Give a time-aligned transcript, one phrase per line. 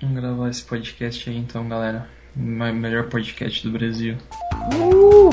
[0.00, 2.08] Vamos gravar esse podcast aí então, galera.
[2.34, 4.16] O melhor podcast do Brasil.
[4.74, 5.30] Uh!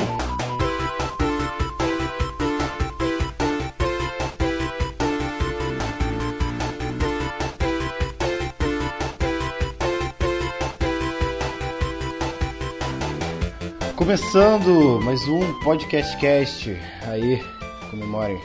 [13.96, 16.76] Começando mais um podcast cast.
[17.06, 17.42] Aí,
[17.90, 18.38] comemorem.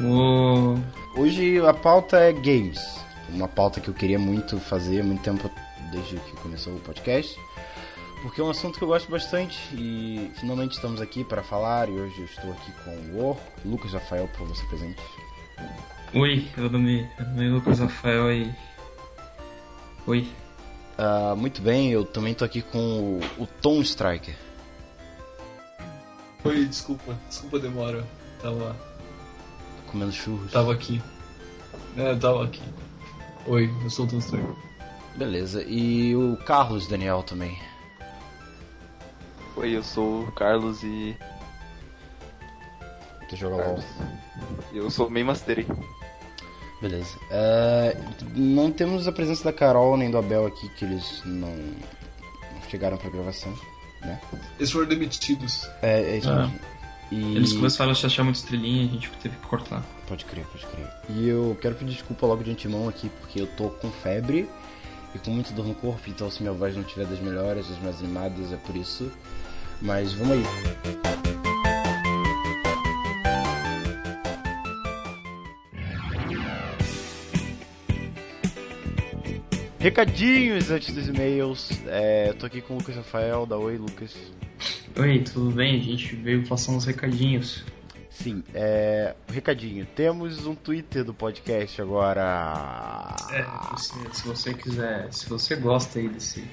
[0.00, 0.78] Uou.
[1.16, 2.91] Hoje a pauta é games.
[3.32, 5.50] Uma pauta que eu queria muito fazer há muito tempo,
[5.90, 7.38] desde que começou o podcast.
[8.22, 11.88] Porque é um assunto que eu gosto bastante e finalmente estamos aqui para falar.
[11.88, 15.02] E hoje eu estou aqui com o Lucas Rafael, por você presente.
[16.14, 18.54] Oi, eu nome, meu nome é Lucas Rafael e.
[20.06, 20.28] Oi.
[20.98, 24.36] Uh, muito bem, eu também estou aqui com o, o Tom Striker.
[26.44, 28.06] Oi, desculpa, desculpa a demora.
[28.40, 28.76] Tava
[29.86, 30.52] comendo churros.
[30.52, 31.02] Tava aqui.
[31.96, 32.62] É, tava aqui.
[33.46, 34.54] Oi, eu sou o Striker.
[35.16, 37.58] Beleza, e o Carlos Daniel também.
[39.56, 41.16] Oi, eu sou o Carlos e.
[43.28, 43.78] Tu joga LOL?
[44.72, 45.66] Eu sou main master.
[46.80, 47.18] Beleza.
[47.30, 47.96] É,
[48.34, 51.54] não temos a presença da Carol nem do Abel aqui, que eles não,
[52.68, 53.52] chegaram pra gravação,
[54.00, 54.20] né?
[54.58, 55.68] Eles foram demitidos.
[55.82, 56.50] É, é isso Ah.
[57.12, 57.36] E...
[57.36, 59.84] Eles começaram a se achar muito estrelinha e a gente teve que cortar.
[60.08, 60.88] Pode crer, pode crer.
[61.10, 64.48] E eu quero pedir desculpa logo de antemão aqui, porque eu tô com febre
[65.14, 67.78] e com muita dor no corpo, então se minha voz não tiver das melhores, das
[67.82, 69.12] mais animadas, é por isso.
[69.82, 70.42] Mas vamos aí.
[79.78, 81.72] Recadinhos antes dos e-mails.
[81.88, 84.14] É, eu tô aqui com o Lucas Rafael, da Oi, Lucas.
[84.94, 85.80] Oi, tudo bem?
[85.80, 87.64] A gente veio passar uns recadinhos.
[88.10, 89.14] Sim, é.
[89.26, 89.86] Recadinho.
[89.86, 93.16] Temos um Twitter do podcast agora.
[93.30, 96.44] É, você, se você quiser, se você gosta aí desse,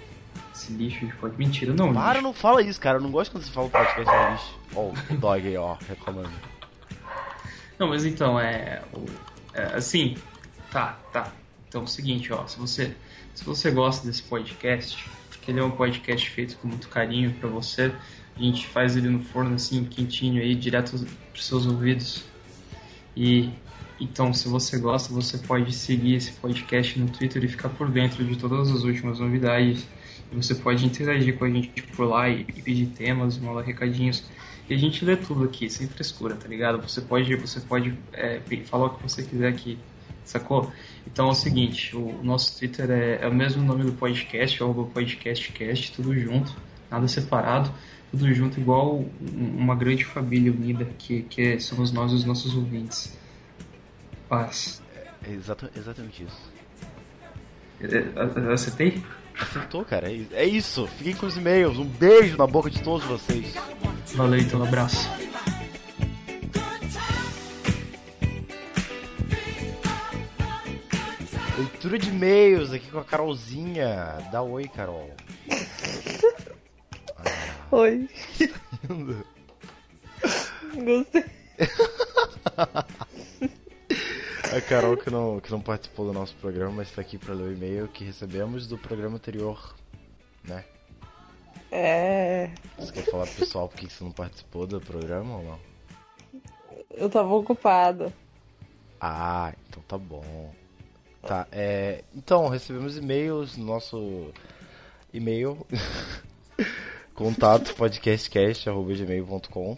[0.54, 1.38] desse lixo de podcast.
[1.38, 1.94] Mentira, não.
[1.94, 2.24] Para, lixo.
[2.24, 2.98] não fala isso, cara.
[2.98, 4.60] Eu não gosto quando você fala o podcast é lixo.
[4.74, 6.32] Ó, o dog aí, ó, reclamando.
[7.78, 8.82] Não, mas então, é,
[9.54, 10.16] é, Assim,
[10.72, 11.34] tá, tá.
[11.68, 12.48] Então é o seguinte, ó.
[12.48, 12.96] Se você,
[13.36, 17.50] se você gosta desse podcast, porque ele é um podcast feito com muito carinho pra
[17.50, 17.94] você,
[18.40, 22.24] a gente faz ele no forno assim, quentinho aí, direto pros seus ouvidos.
[23.16, 23.50] E
[24.00, 28.24] então, se você gosta, você pode seguir esse podcast no Twitter e ficar por dentro
[28.24, 29.86] de todas as últimas novidades.
[30.32, 34.24] E você pode interagir com a gente por lá e, e pedir temas, mandar recadinhos.
[34.70, 36.82] E a gente lê tudo aqui, sem frescura, tá ligado?
[36.82, 39.78] Você pode, você pode é, falar o que você quiser aqui,
[40.24, 40.72] sacou?
[41.06, 44.66] Então é o seguinte, o nosso Twitter é, é o mesmo nome do podcast, é
[44.66, 46.56] o podcastcast, tudo junto,
[46.90, 47.74] nada separado,
[48.12, 53.18] tudo junto, igual um- uma grande família unida, que, que somos nós os nossos ouvintes.
[54.28, 54.82] Paz.
[55.28, 56.52] É exata- exatamente isso.
[57.82, 59.04] É, é, Acertei?
[59.40, 60.12] Acertou, cara.
[60.12, 60.88] É, é isso.
[60.98, 61.78] Fiquem com os e-mails.
[61.78, 63.54] Um beijo na boca de todos vocês.
[64.16, 65.10] Valeu então, um abraço.
[71.58, 74.18] Leitura de e-mails aqui com a Carolzinha.
[74.32, 75.10] Dá oi, Carol.
[77.72, 78.10] Oi.
[80.74, 81.26] Gostei.
[84.52, 87.44] A Carol que não, que não participou do nosso programa, mas está aqui para ler
[87.44, 89.76] o e-mail que recebemos do programa anterior,
[90.44, 90.66] né?
[91.72, 92.50] É.
[92.80, 95.60] Você quer falar pro pessoal por que você não participou do programa ou não?
[96.90, 98.12] Eu tava ocupada.
[99.00, 100.52] Ah, então tá bom.
[101.22, 102.04] Tá, é.
[102.16, 104.32] Então, recebemos e-mails no nosso
[105.14, 105.66] e-mail
[107.20, 109.78] contato podcastcast.gmail.com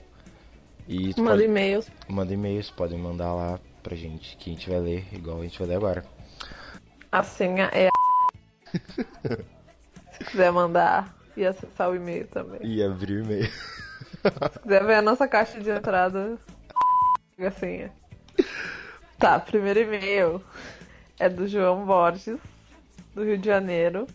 [0.88, 1.90] e Manda pode- e-mails.
[2.08, 5.58] manda e-mails, podem mandar lá pra gente que a gente vai ler, igual a gente
[5.58, 6.06] vai ler agora.
[7.12, 7.90] A senha é.
[10.14, 12.60] Se quiser mandar e acessar o e-mail também.
[12.64, 13.50] E abrir o e-mail.
[13.50, 16.38] Se quiser ver a nossa caixa de entrada,
[17.40, 17.92] a senha.
[19.18, 20.44] Tá, primeiro e-mail
[21.20, 22.38] é do João Borges,
[23.16, 24.06] do Rio de Janeiro.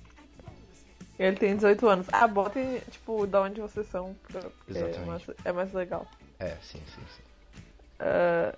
[1.18, 2.06] Ele tem 18 anos.
[2.12, 5.06] Ah, botem, tipo, da onde vocês são, pra- é Exatamente.
[5.06, 6.06] mais, é mais legal.
[6.38, 7.22] É, sim, sim, sim.
[7.98, 8.54] Ah,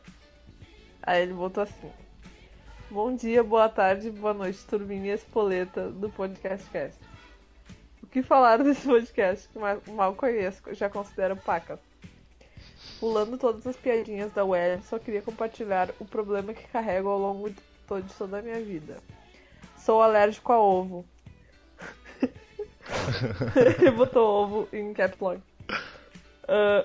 [1.03, 1.91] aí ele botou assim:
[2.91, 6.99] Bom dia, boa tarde, boa noite, turminha espoleta do Podcast Cast.
[8.03, 9.59] O que falaram desse podcast que
[9.93, 11.79] mal, conheço, já considero paca?
[12.99, 17.51] Pulando todas as piadinhas da web, só queria compartilhar o problema que carrego ao longo
[17.51, 17.61] de
[18.17, 18.97] toda a minha vida.
[19.77, 21.05] Sou alérgico a ovo.
[23.57, 25.41] Ele botou ovo em caps lock.
[26.47, 26.85] Ah,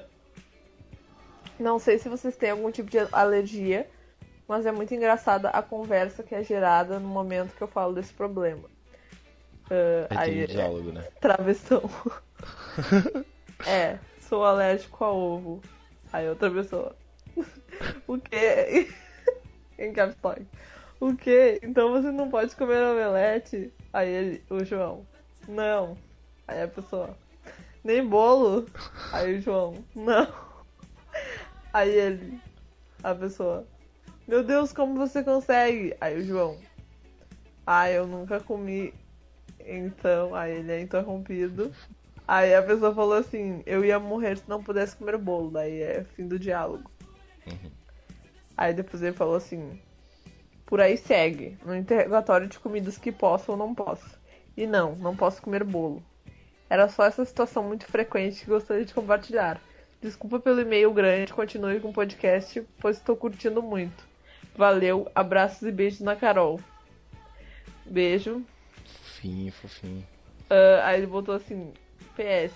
[1.59, 3.89] não sei se vocês têm algum tipo de alergia,
[4.47, 8.13] mas é muito engraçada a conversa que é gerada no momento que eu falo desse
[8.13, 8.69] problema.
[9.69, 11.07] Ah, Aí aí, tem diálogo, né?
[11.21, 11.89] travessão.
[13.65, 15.61] é, sou alérgico a ovo.
[16.11, 16.95] Aí outra pessoa.
[18.07, 18.89] o quê?
[19.79, 20.45] em caps lock.
[20.99, 21.59] O quê?
[21.63, 23.73] Então você não pode comer omelete?
[23.91, 25.05] Aí ele, o João.
[25.47, 25.97] Não.
[26.47, 27.17] Aí a pessoa.
[27.83, 28.65] Nem bolo?
[29.11, 29.83] Aí o João.
[29.95, 30.27] Não.
[31.73, 32.39] Aí ele.
[33.03, 33.67] A pessoa.
[34.27, 35.95] Meu Deus, como você consegue?
[35.99, 36.57] Aí o João.
[37.65, 38.93] Ah, eu nunca comi.
[39.59, 41.73] Então, aí ele é interrompido.
[42.27, 45.51] Aí a pessoa falou assim: Eu ia morrer se não pudesse comer bolo.
[45.51, 46.89] Daí é fim do diálogo.
[48.55, 49.79] Aí depois ele falou assim:
[50.65, 54.22] Por aí segue, no interrogatório de comidas que posso ou não posso.
[54.55, 56.03] E não, não posso comer bolo.
[56.69, 59.59] Era só essa situação muito frequente que gostaria de compartilhar.
[60.01, 64.03] Desculpa pelo e-mail grande, continue com o podcast, pois estou curtindo muito.
[64.55, 66.59] Valeu, abraços e beijos na Carol.
[67.85, 68.43] Beijo.
[68.85, 70.07] Fofinho, fofinho.
[70.49, 71.73] Ah, aí ele botou assim,
[72.15, 72.53] PS,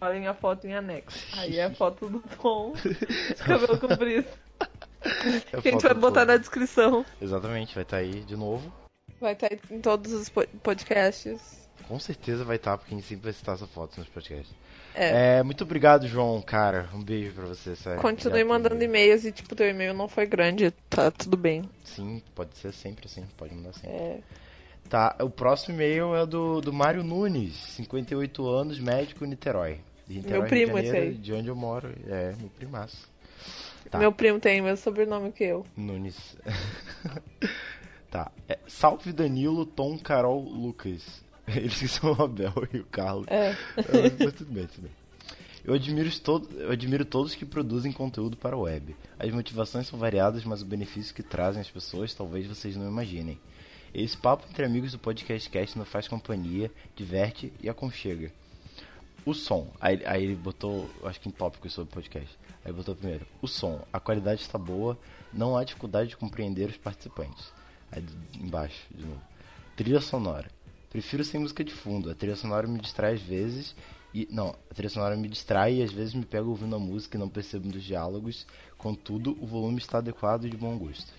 [0.00, 1.26] olhem a foto em anexo.
[1.38, 4.28] Aí é a foto do Tom de cabelo comprido.
[5.52, 6.32] É a Que a gente vai botar povo.
[6.32, 7.04] na descrição.
[7.20, 8.72] Exatamente, vai estar aí de novo.
[9.20, 11.68] Vai estar em todos os po- podcasts.
[11.86, 14.54] Com certeza vai estar, porque a gente sempre vai citar essa foto nos podcasts.
[14.94, 15.38] É.
[15.38, 16.88] É, muito obrigado, João, cara.
[16.94, 18.00] Um beijo pra você, sério.
[18.00, 21.62] Continue mandando e-mails e, tipo, teu e-mail não foi grande, tá tudo bem.
[21.84, 23.90] Sim, pode ser sempre assim, pode mandar sempre.
[23.90, 24.20] É.
[24.88, 29.78] Tá, o próximo e-mail é do, do Mário Nunes, 58 anos, médico Niterói.
[30.08, 31.14] Niterói, Meu primo, Janeiro, esse aí.
[31.14, 33.08] De onde eu moro, é, meu primaço.
[33.88, 33.98] Tá.
[33.98, 35.64] Meu primo tem o mesmo sobrenome que eu.
[35.76, 36.36] Nunes.
[38.10, 41.22] tá, é, salve Danilo, Tom, Carol, Lucas.
[41.46, 43.26] Eles que são o Abel e o Carlos.
[43.28, 43.50] É.
[43.76, 45.00] É, Mas tudo bem, tudo bem.
[45.62, 48.96] Eu admiro, todo, eu admiro todos que produzem conteúdo para a web.
[49.18, 53.38] As motivações são variadas, mas o benefício que trazem às pessoas talvez vocês não imaginem.
[53.92, 58.32] Esse papo entre amigos do Podcast Cast nos faz companhia, diverte e aconchega.
[59.26, 59.68] O som.
[59.80, 62.38] Aí, aí ele botou, acho que em tópicos sobre o podcast.
[62.64, 63.26] Aí botou primeiro.
[63.42, 63.84] O som.
[63.92, 64.98] A qualidade está boa,
[65.32, 67.52] não há dificuldade de compreender os participantes.
[67.92, 68.04] Aí
[68.38, 69.20] embaixo, de novo.
[69.76, 70.50] Trilha sonora.
[70.90, 72.10] Prefiro sem música de fundo.
[72.10, 73.74] A trilha sonora me distrai às vezes.
[74.12, 77.16] E, não, a trilha sonora me distrai e às vezes me pego ouvindo a música
[77.16, 78.46] e não percebo dos diálogos.
[78.76, 81.12] Contudo, o volume está adequado e de bom gosto.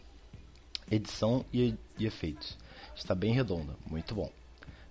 [0.90, 2.58] Edição e, e efeitos.
[2.96, 4.30] Está bem redonda, muito bom.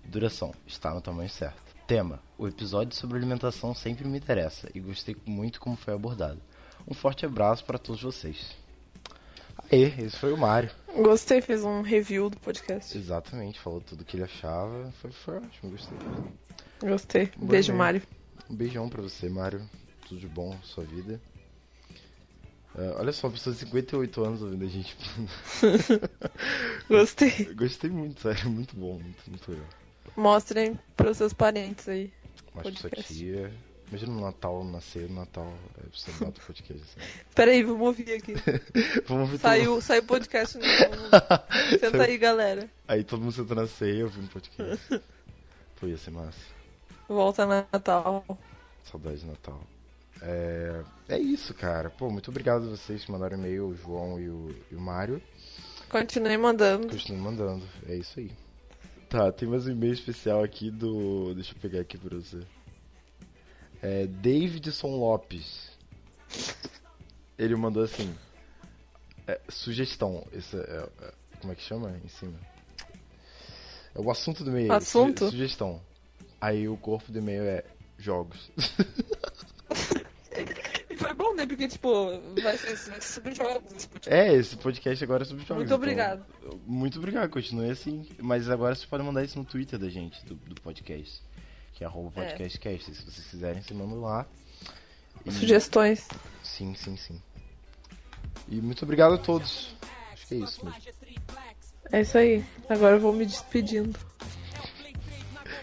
[0.03, 1.61] Duração, está no tamanho certo.
[1.85, 6.41] Tema: O episódio sobre alimentação sempre me interessa e gostei muito como foi abordado.
[6.87, 8.55] Um forte abraço para todos vocês.
[9.71, 10.71] Aê, esse foi o Mário.
[10.95, 12.97] Gostei, fez um review do podcast.
[12.97, 14.91] Exatamente, falou tudo que ele achava.
[15.01, 15.97] Foi, foi ótimo, gostei.
[16.81, 17.31] Gostei.
[17.37, 17.73] Bom Beijo.
[17.73, 18.01] Mário.
[18.49, 19.61] Um beijão pra você, Mário.
[20.07, 21.21] Tudo de bom, sua vida.
[22.75, 24.95] É, olha só, pessoa de 58 anos ouvindo a gente.
[26.89, 27.53] Gostei.
[27.53, 28.49] Gostei muito, sério.
[28.49, 29.67] Muito bom, muito, muito legal.
[30.15, 32.11] Mostrem pros seus parentes aí.
[32.53, 33.53] Mas pra sua tia.
[33.91, 37.09] Imagina no Natal, nascer no Natal, é, você bota o podcast assim.
[37.35, 38.35] Pera aí, vamos ouvir aqui.
[39.05, 39.39] Vamos todo...
[39.41, 40.69] Saiu, saiu podcast novo.
[41.71, 42.69] Senta Saiu- aí, galera.
[42.87, 45.01] Aí todo mundo senta na ceia ouvindo podcast.
[45.77, 46.39] Pô, ia ser massa.
[47.09, 48.23] Volta Natal.
[48.85, 49.61] Saudade de Natal.
[50.21, 51.89] É, é isso, cara.
[51.89, 55.21] Pô, muito obrigado a vocês que mandaram e-mail, o João e o, e o Mário.
[55.89, 56.87] Continue mandando.
[56.87, 57.65] Continue mandando.
[57.89, 58.31] É isso aí.
[59.09, 61.33] Tá, tem mais um e-mail especial aqui do.
[61.35, 62.39] Deixa eu pegar aqui pra você.
[63.81, 65.71] É Davidson Lopes.
[67.37, 68.13] Ele mandou assim.
[69.27, 70.25] é, sugestão.
[70.33, 72.37] Esse é, é- como é que chama em cima?
[73.95, 74.71] É o assunto do e-mail.
[74.71, 75.19] Assunto?
[75.25, 75.81] Suge- sugestão.
[76.39, 77.63] Aí o corpo do e-mail é
[77.97, 78.51] jogos.
[80.89, 81.45] E foi bom, né?
[81.45, 84.09] Porque, tipo, vai ser, sobre jogos esse podcast.
[84.09, 85.57] É, esse podcast agora é sobre jogos.
[85.57, 86.25] Muito então- obrigado.
[86.65, 88.07] Muito obrigado, continue assim.
[88.19, 91.21] Mas agora você pode mandar isso no Twitter da gente, do, do podcast.
[91.81, 92.93] Que é arroba podcastcast.
[92.93, 94.27] Se vocês quiserem, você manda lá.
[95.25, 96.07] E- Sugestões.
[96.43, 97.19] Sim, sim, sim.
[98.47, 99.75] E muito obrigado a todos.
[100.13, 100.79] Acho que é isso mesmo.
[101.91, 102.45] É isso aí.
[102.69, 103.97] Agora eu vou me despedindo.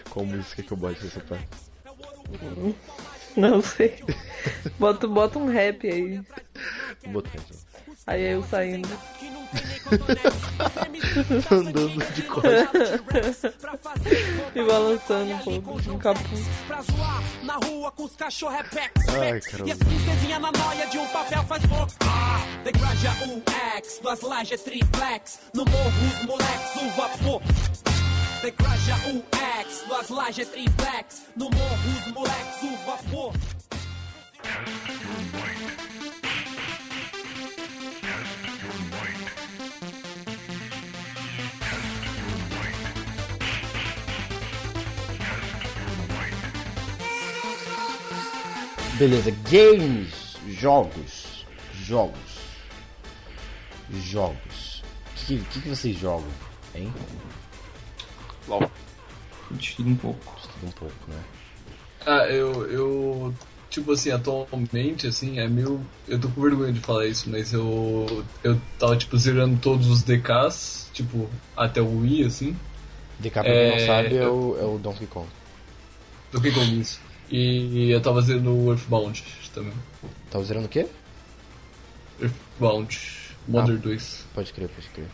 [0.09, 1.47] Qual música que eu boto nessa parte?
[3.37, 4.03] Não sei.
[4.77, 6.17] Bota, bota um rap aí.
[7.03, 7.57] Vou botar então.
[8.05, 8.89] Aí eu saindo.
[11.51, 13.43] Andando de costas.
[14.55, 15.91] E balançando um pouco.
[15.91, 16.45] Um capuz.
[16.67, 19.47] pra zoar na rua com os cachorro é pex, Ai, pex.
[19.47, 19.69] caramba.
[19.69, 21.91] E as princesinhas na noia de um papel faz pouco.
[22.01, 25.39] Ah, degraja UX, duas lajes triplex.
[25.53, 27.41] No morro os moleques, o vapor.
[28.41, 31.23] Degraja UX, duas lajes triplex.
[31.35, 33.33] No morro os moleques, o vapor.
[48.99, 52.19] Beleza, games, jogos, jogos,
[53.93, 54.83] jogos.
[55.15, 56.27] O que, que, que vocês jogam,
[56.75, 56.91] hein?
[58.49, 58.69] LOL.
[59.51, 60.35] De tudo um pouco.
[60.37, 61.17] Estuda um pouco, né?
[62.05, 63.33] Ah, eu, eu.
[63.69, 65.79] Tipo assim, atualmente, assim, é meio.
[66.05, 68.25] Eu tô com vergonha de falar isso, mas eu.
[68.43, 72.53] Eu tava, tipo, zerando todos os DKs, tipo, até o Wii, assim.
[73.19, 75.27] DK, pra quem não É, sabe, é o, é o Donkey Kong.
[76.33, 76.99] Do que Kong isso.
[77.31, 79.73] E eu tava zerando o Earthbound também.
[80.31, 80.87] Tá zerando o quê?
[82.21, 82.99] Earthbound.
[83.47, 83.81] Modern Ah.
[83.81, 84.25] 2.
[84.33, 85.07] Pode crer, pode crer.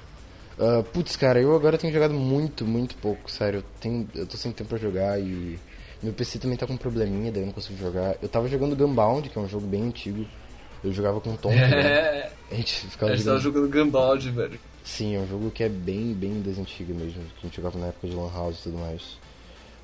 [0.59, 3.59] Ah, putz, cara, eu agora tenho jogado muito, muito pouco, sério.
[3.59, 5.59] Eu, tenho, eu tô sem tempo pra jogar e
[6.01, 8.15] meu PC também tá com um probleminha, daí eu não consigo jogar.
[8.21, 10.25] Eu tava jogando Gunbound, que é um jogo bem antigo.
[10.83, 11.49] Eu jogava com o Tom.
[11.49, 11.71] né?
[11.81, 13.65] É, A gente ficava a gente tava jogando.
[13.65, 14.59] jogando Gunbound, velho.
[14.83, 17.79] Sim, é um jogo que é bem, bem das antigas mesmo, que a gente jogava
[17.79, 19.17] na época de Lan House e tudo mais.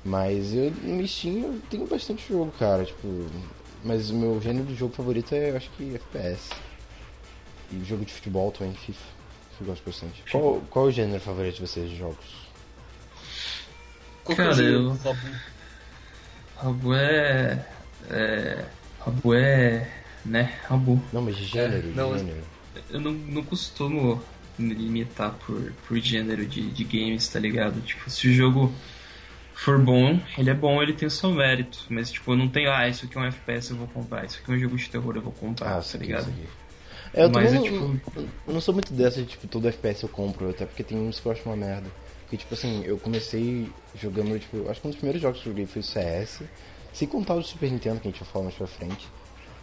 [0.04, 3.26] Mas eu no Steam eu tenho bastante jogo, cara, tipo.
[3.84, 6.50] Mas o meu gênero de jogo favorito é eu acho que FPS.
[7.72, 9.00] E jogo de futebol também, FIFA.
[9.60, 10.22] Eu gosto bastante.
[10.30, 12.42] Qual, qual é o gênero favorito de vocês de jogos?
[14.28, 14.98] É Cara, o eu- jogo?
[15.04, 15.28] Rabu?
[16.56, 17.66] Rabu é.
[18.10, 18.64] é
[19.00, 19.90] Rabu é.
[20.24, 20.58] né?
[20.68, 21.02] Rabu.
[21.12, 22.44] Não, mas de gênero, É, não, de gênero.
[22.90, 24.22] Eu não, não costumo
[24.58, 27.80] me limitar por, por gênero de, de games, tá ligado?
[27.82, 28.72] Tipo, se o jogo
[29.62, 31.86] for bom, ele é bom, ele tem o seu mérito.
[31.88, 34.24] Mas, tipo, eu não tenho, ah, isso aqui é um FPS, eu vou comprar.
[34.24, 36.28] Isso aqui é um jogo de terror, eu vou comprar, Ah, tá ligado?
[36.28, 36.44] aqui.
[37.14, 39.68] É, eu Mas também é não, tipo- eu não sou muito dessa de tipo, todo
[39.68, 41.90] FPS eu compro, até porque tem uns que eu acho uma merda.
[42.22, 43.68] Porque, tipo assim, eu comecei
[44.00, 46.42] jogando, tipo, acho que um dos primeiros jogos que eu joguei foi o CS,
[46.92, 49.06] sem contar o Super Nintendo, que a gente vai falar mais pra frente.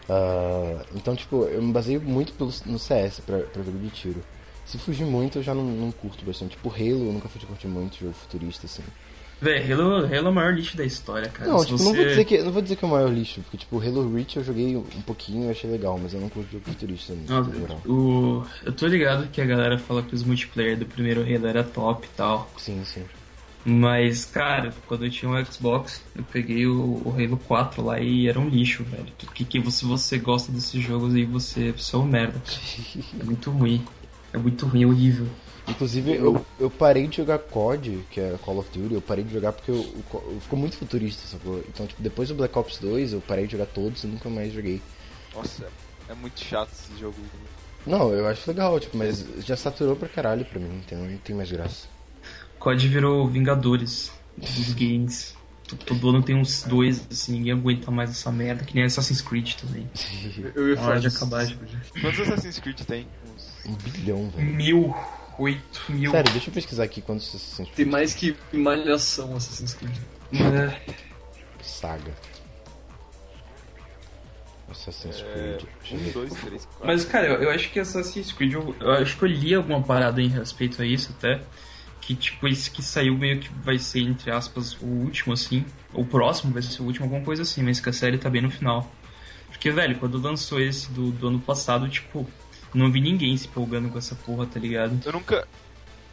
[0.07, 4.23] Ah, então, tipo, eu me baseio muito pelo, no CS pra, pra jogo de tiro.
[4.65, 6.51] Se fugir muito, eu já não, não curto bastante.
[6.51, 8.83] Tipo, Halo, eu nunca fui de curtir muito, jogo futurista, assim.
[9.41, 11.49] Véi, Halo, Halo é o maior lixo da história, cara.
[11.49, 11.85] Não, Se tipo, você...
[11.85, 14.13] não, vou dizer que, não vou dizer que é o maior lixo, porque, tipo, Halo
[14.13, 17.43] Reach eu joguei um pouquinho e achei legal, mas eu não curto jogo futurista, Não,
[17.45, 17.81] geral.
[17.85, 18.43] o...
[18.65, 22.05] Eu tô ligado que a galera fala que os multiplayer do primeiro Halo era top
[22.05, 22.51] e tal.
[22.57, 23.03] Sim, sim.
[23.65, 28.27] Mas, cara, quando eu tinha um Xbox, eu peguei o, o Halo 4 lá e
[28.27, 29.07] era um lixo, velho.
[29.33, 32.41] Que, que você, você gosta desses jogos aí, você, você é um merda.
[33.19, 33.85] É muito ruim.
[34.33, 35.27] É muito ruim, é horrível.
[35.69, 39.31] Inclusive, eu, eu parei de jogar COD, que é Call of Duty, eu parei de
[39.33, 41.59] jogar porque eu, Co- eu- ficou muito futurista, sacou?
[41.67, 44.51] Então, tipo, depois do Black Ops 2, eu parei de jogar todos e nunca mais
[44.53, 44.81] joguei.
[45.35, 45.67] Nossa,
[46.09, 47.15] é muito chato esse jogo.
[47.85, 51.35] Não, eu acho legal, tipo, mas já saturou pra caralho pra mim, então não tem
[51.35, 51.87] mais graça.
[52.59, 55.37] COD virou Vingadores dos games.
[55.85, 59.53] Todo ano tem uns dois, assim, ninguém aguenta mais essa merda, que nem Assassin's Creed
[59.53, 59.87] também.
[60.55, 61.55] Eu ia falar de acabar, já.
[62.01, 63.07] Quantos Assassin's Creed tem?
[63.67, 64.47] Um bilhão, velho.
[64.55, 64.95] Mil,
[65.39, 66.11] oito mil.
[66.11, 69.95] Sério, deixa eu pesquisar aqui quantos Assassin's Tem Creed mais que malhação Assassin's Creed.
[70.33, 70.95] É,
[71.61, 72.13] Saga.
[74.69, 75.63] Assassin's É, Creed.
[75.91, 76.87] Eu um, dois, três, quatro.
[76.87, 79.81] Mas, cara, eu, eu acho que Assassin's Creed, eu, eu acho que eu li alguma
[79.81, 81.41] parada em respeito a isso até.
[82.01, 85.65] Que, tipo, esse que saiu meio que vai ser, entre aspas, o último, assim.
[85.93, 88.41] O próximo vai ser o último, alguma coisa assim, mas que a série tá bem
[88.41, 88.89] no final.
[89.47, 92.27] Porque, velho, quando lançou esse do, do ano passado, tipo,
[92.73, 94.99] não vi ninguém se empolgando com essa porra, tá ligado?
[95.05, 95.47] Eu nunca.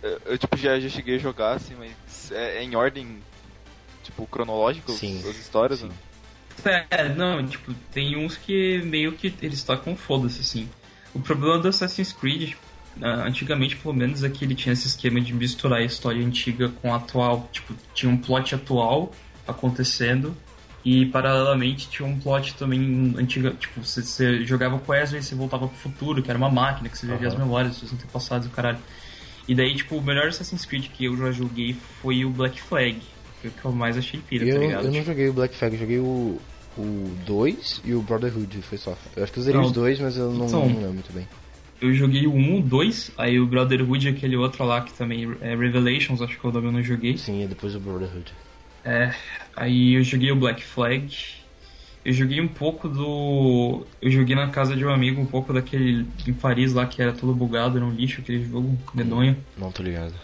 [0.03, 3.19] Eu, eu, tipo, já, já cheguei a jogar, assim, mas é, é em ordem,
[4.03, 5.89] tipo, cronológica Sim, as histórias, sim.
[5.89, 5.95] né?
[6.91, 10.69] É, não, tipo, tem uns que meio que eles tocam foda-se, assim.
[11.15, 12.55] O problema do Assassin's Creed,
[13.01, 16.71] ah, antigamente pelo menos, é que ele tinha esse esquema de misturar a história antiga
[16.81, 17.49] com a atual.
[17.53, 19.13] Tipo, tinha um plot atual
[19.47, 20.37] acontecendo
[20.87, 23.51] e paralelamente tinha um plot também antiga.
[23.51, 26.89] Tipo, você, você jogava com Ezra e você voltava pro futuro, que era uma máquina,
[26.89, 27.45] que você vivia as Aham.
[27.45, 28.79] memórias dos seus antepassados e o caralho.
[29.49, 33.01] E daí, tipo, o melhor Assassin's Creed que eu já joguei foi o Black Flag.
[33.41, 34.87] Foi o que eu mais achei pira, Eu, tá ligado?
[34.87, 36.39] eu não joguei o Black Flag, eu joguei o,
[36.77, 38.97] o 2 e o Brotherhood, foi só.
[39.17, 39.67] Eu acho que eu zerei Não.
[39.67, 41.27] os dois, mas eu não, Então, não lembro muito bem.
[41.81, 45.25] Eu joguei o 1, o 2, aí o Brotherhood e aquele outro lá que também
[45.41, 47.17] é Revelations, acho que é o nome eu não joguei.
[47.17, 48.33] Sim, e depois o Brotherhood.
[48.87, 49.13] É,
[49.57, 51.09] aí eu joguei o Black Flag.
[52.05, 53.85] Eu joguei um pouco do.
[54.01, 57.13] Eu joguei na casa de um amigo um pouco daquele em Paris lá que era
[57.13, 59.37] todo bugado, era um lixo aquele jogo medonho.
[59.59, 60.15] Não tô ligado.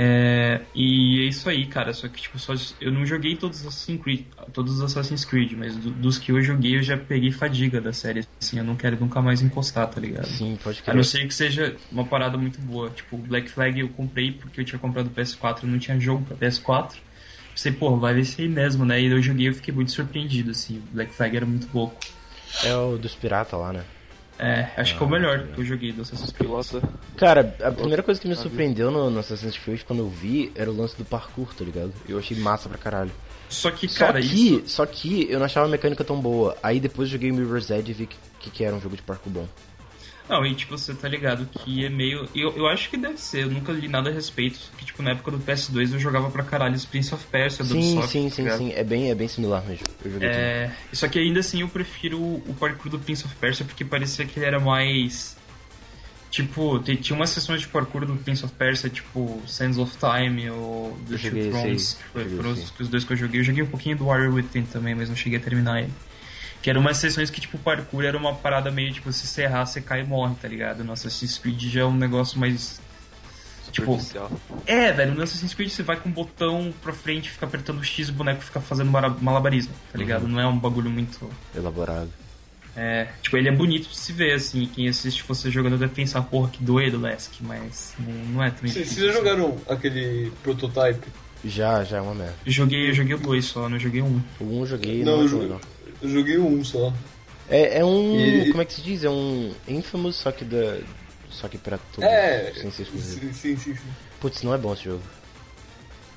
[0.00, 1.92] É, e é isso aí, cara.
[1.92, 5.54] Só que tipo, só, eu não joguei todos os Assassin's Creed, todos os Assassin's Creed,
[5.54, 8.22] mas do- dos que eu joguei eu já peguei fadiga da série.
[8.40, 10.26] Assim, eu não quero nunca mais encostar, tá ligado?
[10.28, 10.94] Sim, pode A crer.
[10.94, 12.88] não ser que seja uma parada muito boa.
[12.90, 15.98] Tipo, o Black Flag eu comprei porque eu tinha comprado o PS4 e não tinha
[15.98, 16.94] jogo pra PS4.
[17.58, 19.00] Pensei, pô, vai ver se aí mesmo, né?
[19.00, 20.78] E eu joguei e eu fiquei muito surpreendido, assim.
[20.78, 21.96] O Black Flag era muito louco.
[22.62, 23.82] É o dos piratas lá, né?
[24.38, 26.48] É, acho que é o melhor que eu joguei do Assassin's Creed.
[26.48, 26.80] Pilota.
[27.16, 30.70] Cara, a primeira coisa que me surpreendeu no, no Assassin's Creed quando eu vi era
[30.70, 31.92] o lance do parkour, tá ligado?
[32.08, 33.10] Eu achei massa pra caralho.
[33.48, 34.68] Só que, Só cara, que, isso.
[34.68, 36.56] só que eu não achava a mecânica tão boa.
[36.62, 39.02] Aí depois eu joguei Mirror's Edge e vi que, que, que era um jogo de
[39.02, 39.48] parkour bom.
[40.28, 42.28] Não, e tipo, você tá ligado que é meio.
[42.34, 44.60] Eu, eu acho que deve ser, eu nunca li nada a respeito.
[44.76, 47.72] Que, tipo, na época do PS2 eu jogava pra caralho os Prince of Persia do
[47.72, 48.72] Sim, Ubisoft, sim, tá sim, sim.
[48.72, 49.86] É bem, é bem similar mesmo.
[50.04, 50.28] Eu joguei.
[50.28, 54.26] É, só que ainda assim eu prefiro o parkour do Prince of Persia porque parecia
[54.26, 55.36] que ele era mais.
[56.30, 60.94] Tipo, tinha umas sessões de parkour do Prince of Persia, tipo Sands of Time ou
[61.08, 63.40] The Two Thrones, que foram os dois que eu joguei.
[63.40, 65.92] Eu joguei um pouquinho do Warrior Within também, mas não cheguei a terminar ele.
[66.62, 69.42] Que eram umas sessões que, tipo, o parkour era uma parada meio, tipo, se você
[69.42, 70.82] errar, você cai e morre, tá ligado?
[70.82, 72.80] No Assassin's Creed já é um negócio mais...
[73.70, 74.00] Tipo,
[74.66, 77.84] é, velho, no Assassin's Creed você vai com o botão pra frente, fica apertando o
[77.84, 80.22] X e o boneco fica fazendo malabarismo, tá ligado?
[80.22, 80.30] Uhum.
[80.30, 81.30] Não é um bagulho muito...
[81.54, 82.10] Elaborado.
[82.74, 86.22] É, tipo, ele é bonito de se ver, assim, quem assiste você jogando deve pensar,
[86.22, 91.06] porra, que doido, Lesk, mas não, não é tão Vocês já jogaram aquele prototype?
[91.44, 92.34] Já, já é uma merda.
[92.46, 94.20] Eu joguei, eu joguei o dois só, não joguei um.
[94.40, 95.60] O 1 eu joguei Não, não, eu joguei- legal.
[96.02, 96.92] Eu joguei um só.
[97.48, 98.42] É, é um.
[98.42, 99.04] E- Como é que se diz?
[99.04, 100.78] É um Infamous, só que da.
[101.30, 102.04] Só que pra tudo.
[102.04, 103.20] É, Sem ser exclusivo.
[103.20, 103.88] sim, sim, sim, sim.
[104.20, 105.02] Putz, não é bom esse jogo.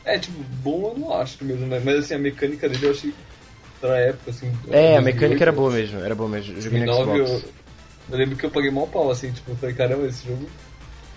[0.03, 1.79] É, tipo, bom eu não acho mesmo, né?
[1.83, 3.13] Mas assim, a mecânica dele eu achei
[3.79, 4.47] pra época, assim.
[4.71, 6.55] É, a 2008, mecânica era boa mesmo, era boa mesmo.
[6.55, 7.43] Eu joguei no 2009, Xbox.
[7.43, 7.49] eu,
[8.11, 10.49] eu lembro que eu paguei mal pau, assim, tipo, eu falei, caramba, esse jogo.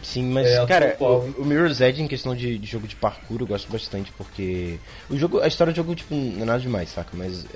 [0.02, 3.40] Sim, mas, É, cara, o, o Mirror's Edge em questão de, de jogo de parkour
[3.40, 4.78] eu gosto bastante, porque
[5.08, 7.16] o jogo, a história do jogo, tipo, não é nada demais, saca?
[7.16, 7.46] Mas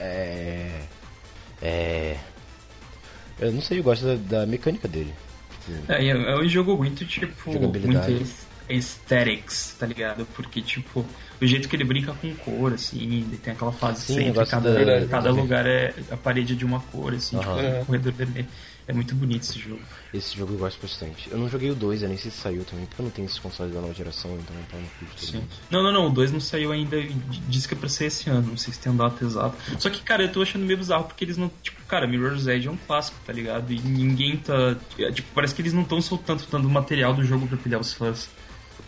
[0.00, 0.80] é.
[1.62, 2.16] É.
[3.38, 5.12] eu não sei, eu gosto da, da mecânica dele.
[5.88, 10.26] É, é, é um jogo muito, tipo, muito aesthetics, tá ligado?
[10.34, 11.04] Porque, tipo,
[11.40, 14.72] o jeito que ele brinca com cor, assim, ele tem aquela fase Sim, sempre, cada,
[14.84, 17.56] da- cada da- lugar é a parede de uma cor, assim, Aham.
[17.56, 17.80] tipo, É.
[17.80, 18.46] um corredor vermelho.
[18.88, 19.80] É muito bonito esse jogo.
[20.12, 21.30] esse jogo eu gosto bastante.
[21.30, 23.26] Eu não joguei o 2, eu nem sei se saiu também, porque eu não tenho
[23.26, 25.36] esses consoles da nova geração, então não curto todo Sim.
[25.36, 25.48] mundo.
[25.70, 26.96] Não, não, não, o 2 não saiu ainda,
[27.48, 29.56] diz que é pra ser esse ano, não sei se tem a data exata.
[29.78, 31.48] Só que, cara, eu tô achando meio bizarro porque eles não.
[31.62, 33.72] Tipo, cara, Mirror's Edge é um clássico, tá ligado?
[33.72, 34.76] E ninguém tá.
[34.98, 37.92] é, Tipo, parece que eles não estão soltando tanto material do jogo pra pilhar os
[37.92, 38.28] fãs,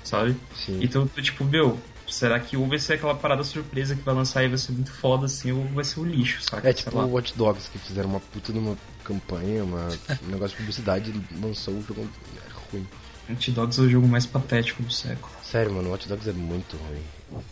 [0.05, 0.37] sabe?
[0.55, 0.81] Sim.
[0.83, 4.45] Então, tô tipo, meu, será que ou vai ser aquela parada surpresa que vai lançar
[4.45, 6.69] e vai ser muito foda assim, ou vai ser o lixo, saca?
[6.69, 9.89] É tipo o Watch Dogs, que fizeram uma puta de uma campanha, uma,
[10.23, 12.87] um negócio de publicidade e lançou o jogo é ruim.
[13.31, 15.33] Hot Dogs é o jogo mais patético do século.
[15.43, 17.43] Sério, mano, o Watch Dogs é muito ruim.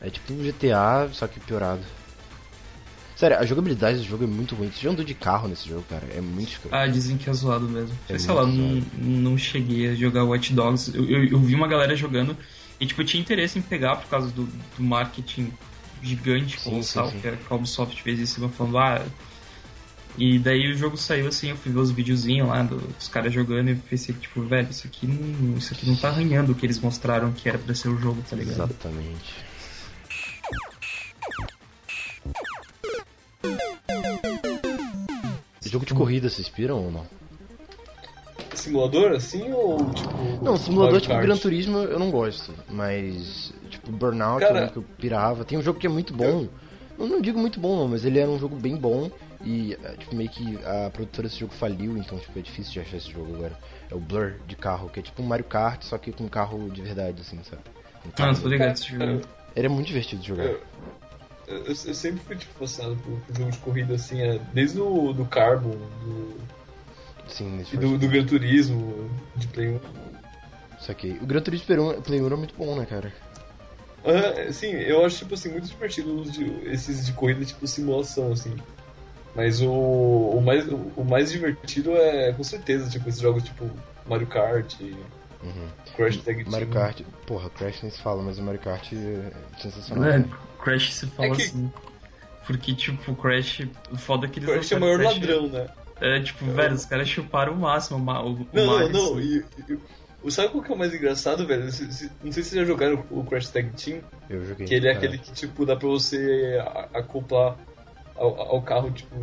[0.00, 1.82] É tipo um GTA, só que piorado.
[3.16, 4.70] Sério, a jogabilidade do jogo é muito ruim.
[4.70, 6.06] Você já andou de carro nesse jogo, cara?
[6.14, 6.74] É muito escroto.
[6.74, 7.96] Ah, dizem que é zoado mesmo.
[8.10, 10.94] É sei lá, não, não cheguei a jogar Watch Dogs.
[10.94, 12.36] Eu, eu, eu vi uma galera jogando
[12.78, 15.50] e, tipo, eu tinha interesse em pegar por causa do, do marketing
[16.02, 17.20] gigante, Sim, colossal, sim, sim.
[17.20, 19.02] que a Ubisoft fez em cima, falando, ah...
[20.18, 23.32] E daí o jogo saiu assim, eu fui ver os videozinhos lá do- dos caras
[23.32, 26.64] jogando e pensei, tipo, velho, isso aqui não, isso aqui não tá arranhando o que
[26.64, 28.70] eles mostraram que era pra ser o jogo, tá ligado?
[28.70, 29.34] Exatamente.
[35.62, 37.06] Jogo de corrida, vocês piram ou não?
[38.54, 40.10] Simulador, assim, ou tipo.
[40.42, 41.14] Não, simulador tipo?
[41.18, 45.44] Gran Turismo eu não gosto, mas tipo Burnout Cara- é um que eu pirava.
[45.44, 46.48] Tem um jogo que é muito bom.
[46.98, 49.10] Eu não digo muito bom não, mas ele era um jogo bem bom
[49.44, 52.80] e é, tipo meio que a produtora desse jogo faliu, então tipo é difícil de
[52.80, 53.58] achar esse jogo agora.
[53.90, 56.70] É o Blur de carro, que é tipo um Mario Kart, só que com carro
[56.70, 57.60] de verdade assim, sabe?
[58.06, 59.20] Um Ah, tô ligado esse jogo.
[59.54, 60.44] Ele é muito divertido de jogar.
[60.44, 60.62] Eu,
[61.46, 65.12] eu, eu sempre fui tipo, fascinado por, por jogo de corrida, assim, é, desde o
[65.12, 66.36] do Carbon, do,
[67.28, 67.98] Sim, nesse e jogo.
[67.98, 69.80] do, do Gran Turismo, de Play 1.
[70.80, 71.18] Saquei.
[71.20, 73.12] O Gran Turismo Play 1 Play 1 era muito bom, né, cara?
[74.04, 78.54] Ah, sim, eu acho tipo assim, muito divertido de- esses de corrida tipo simulação, assim.
[79.34, 83.68] Mas o, o, mais, o mais divertido é com certeza, tipo, esses jogos tipo
[84.06, 84.74] Mario Kart,
[85.42, 85.68] Uhum.
[85.96, 86.50] Crash Tag Team.
[86.50, 89.30] Mario Kart, porra, Crash nem se fala, mas o Mario Kart é
[89.60, 90.04] sensacional.
[90.04, 90.24] É,
[90.66, 91.72] Crash se fala É que- assim.
[92.46, 95.48] Porque, tipo, Crash, o foda é que eles Crash é o não maior Crash- ladrão,
[95.48, 95.66] né?
[96.00, 99.18] É, tipo, velho, os caras chuparam o máximo o, o, o Não, não, Mario, não.
[99.18, 99.44] assim.
[99.68, 99.78] E, e-
[100.22, 101.64] o- sabe qual que é o mais engraçado, velho?
[101.64, 104.00] Não sei se vocês já jogaram o Crash Tag Team,
[104.30, 104.66] Eu joguei.
[104.66, 105.06] que ele é cara.
[105.06, 107.56] aquele que, tipo, dá pra você a- acoplar
[108.14, 109.14] ao, ao carro, tipo,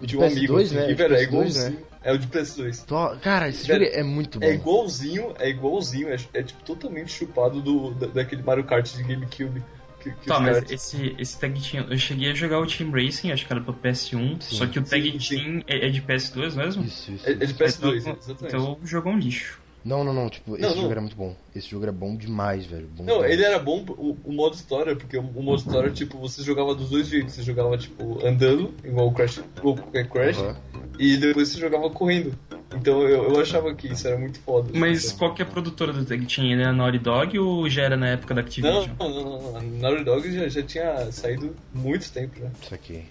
[0.00, 0.54] O de de um amigo.
[0.54, 0.80] PS2, assim, né?
[0.82, 1.70] e, O de velho, é PS2, igualzinho.
[1.70, 1.76] né?
[2.02, 2.84] É o de PS2.
[2.86, 4.46] Tô- Cara, esse Velho, jogo é muito bom.
[4.46, 9.02] É igualzinho, é igualzinho, é, é, tipo totalmente chupado do, da- daquele Mario Kart de
[9.02, 9.62] GameCube.
[10.00, 13.30] Que, que Tá, mas esse, esse Tag Team, eu cheguei a jogar o Team Racing,
[13.32, 14.56] acho que era pro PS1, Sim.
[14.56, 15.36] só que o Tag Sim, sim.
[15.36, 16.84] Team é, é de PS2 mesmo?
[16.84, 17.28] Isso, isso.
[17.28, 17.54] É, é de isso.
[17.54, 18.44] PS2, então, exatamente.
[18.56, 19.60] então o jogo é um lixo.
[19.82, 20.76] Não, não, não, tipo, esse Não, não.
[20.76, 21.34] jogo era muito bom.
[21.54, 22.86] Esse jogo era bom demais, velho.
[22.88, 23.32] Bom Não, demais.
[23.32, 26.74] ele era bom o, o modo história, porque o, o modo história, tipo, você jogava
[26.74, 27.34] dos dois jeitos.
[27.34, 30.56] Você jogava, tipo, andando, igual o Crash, igual qualquer Crash, Aham.
[30.98, 32.38] e depois você jogava correndo.
[32.74, 34.70] Então eu, eu achava que isso era muito foda.
[34.74, 36.52] Mas Então- qual que é a produtora do que tinha?
[36.52, 38.86] Ele é a Naughty Dog ou já era na época da Activision?
[38.98, 39.56] não, não, não, não.
[39.56, 42.48] A Naughty Dog já, já tinha saído muito tempo já.
[42.62, 43.04] Isso aqui.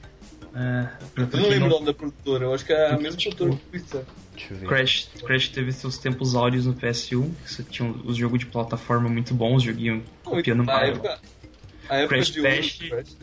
[0.55, 2.89] É, pra, Eu não lembro o não, nome da produtora, eu acho que é a
[2.89, 4.01] Porque, mesma tipo, produtora que Twister.
[4.33, 4.67] Deixa eu ver.
[4.67, 9.07] Crash, Crash teve seus tempos áureos no PS1, que você tinha os jogos de plataforma
[9.09, 10.93] muito bons, joguinho copiando Mario.
[10.93, 11.19] época,
[11.89, 12.77] a época Crash ouro Bash.
[12.89, 13.17] Crash.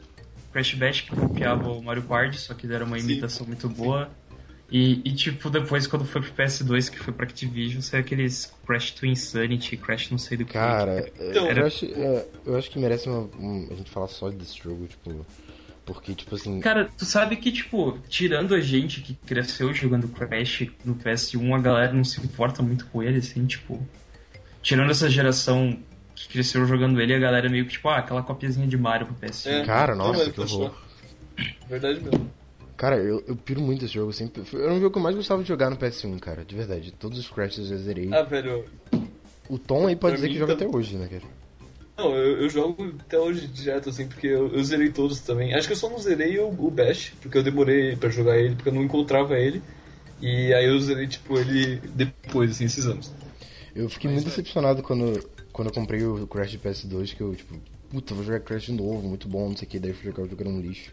[0.53, 3.07] Crash Bash que copiava o Mario Party, só que era uma Sim.
[3.11, 4.09] imitação muito boa.
[4.70, 8.90] E, e, tipo, depois quando foi pro PS2, que foi pra Activision, saiu aqueles Crash
[8.90, 10.55] to Insanity, Crash não sei do que.
[10.55, 14.09] Cara, Então, eu, era- acho, é, eu acho que merece uma, um- a gente falar
[14.09, 15.24] só desse jogo, tipo.
[15.85, 16.61] Porque, tipo assim.
[16.61, 21.61] Cara, tu sabe que, tipo, tirando a gente que cresceu jogando Crash no PS1, a
[21.61, 23.81] galera não se importa muito com ele, assim, tipo.
[24.62, 25.79] Tirando essa geração
[26.16, 29.14] que cresceu jogando ele, a galera meio que, tipo, ah, aquela copiazinha de Mario pro
[29.14, 29.46] PS1.
[29.48, 29.64] É.
[29.64, 30.74] Cara, nossa, que tô horror.
[31.68, 32.29] Verdade mesmo.
[32.77, 34.12] Cara, eu, eu piro muito esse jogo.
[34.12, 36.45] Sempre, era um jogo que eu mais gostava de jogar no PS1, cara.
[36.45, 36.93] De verdade.
[36.93, 38.12] Todos os Crashs eu zerei.
[38.12, 38.65] Ah, velho,
[39.49, 41.23] O Tom aí pode pra dizer que joga tam- até hoje, né, cara?
[41.97, 45.55] Não, eu, eu jogo até hoje direto, assim, porque eu, eu zerei todos também.
[45.55, 48.55] Acho que eu só não zerei o, o Bash, porque eu demorei pra jogar ele,
[48.55, 49.62] porque eu não encontrava ele.
[50.21, 53.11] E aí eu zerei, tipo, ele depois, assim, esses anos.
[53.75, 57.55] Eu fiquei muito decepcionado quando, quando eu comprei o Crash de PS2, que eu, tipo,
[57.91, 60.05] puta, vou jogar Crash de novo, muito bom, não sei o que, daí eu fui
[60.05, 60.91] jogar o jogo era um lixo.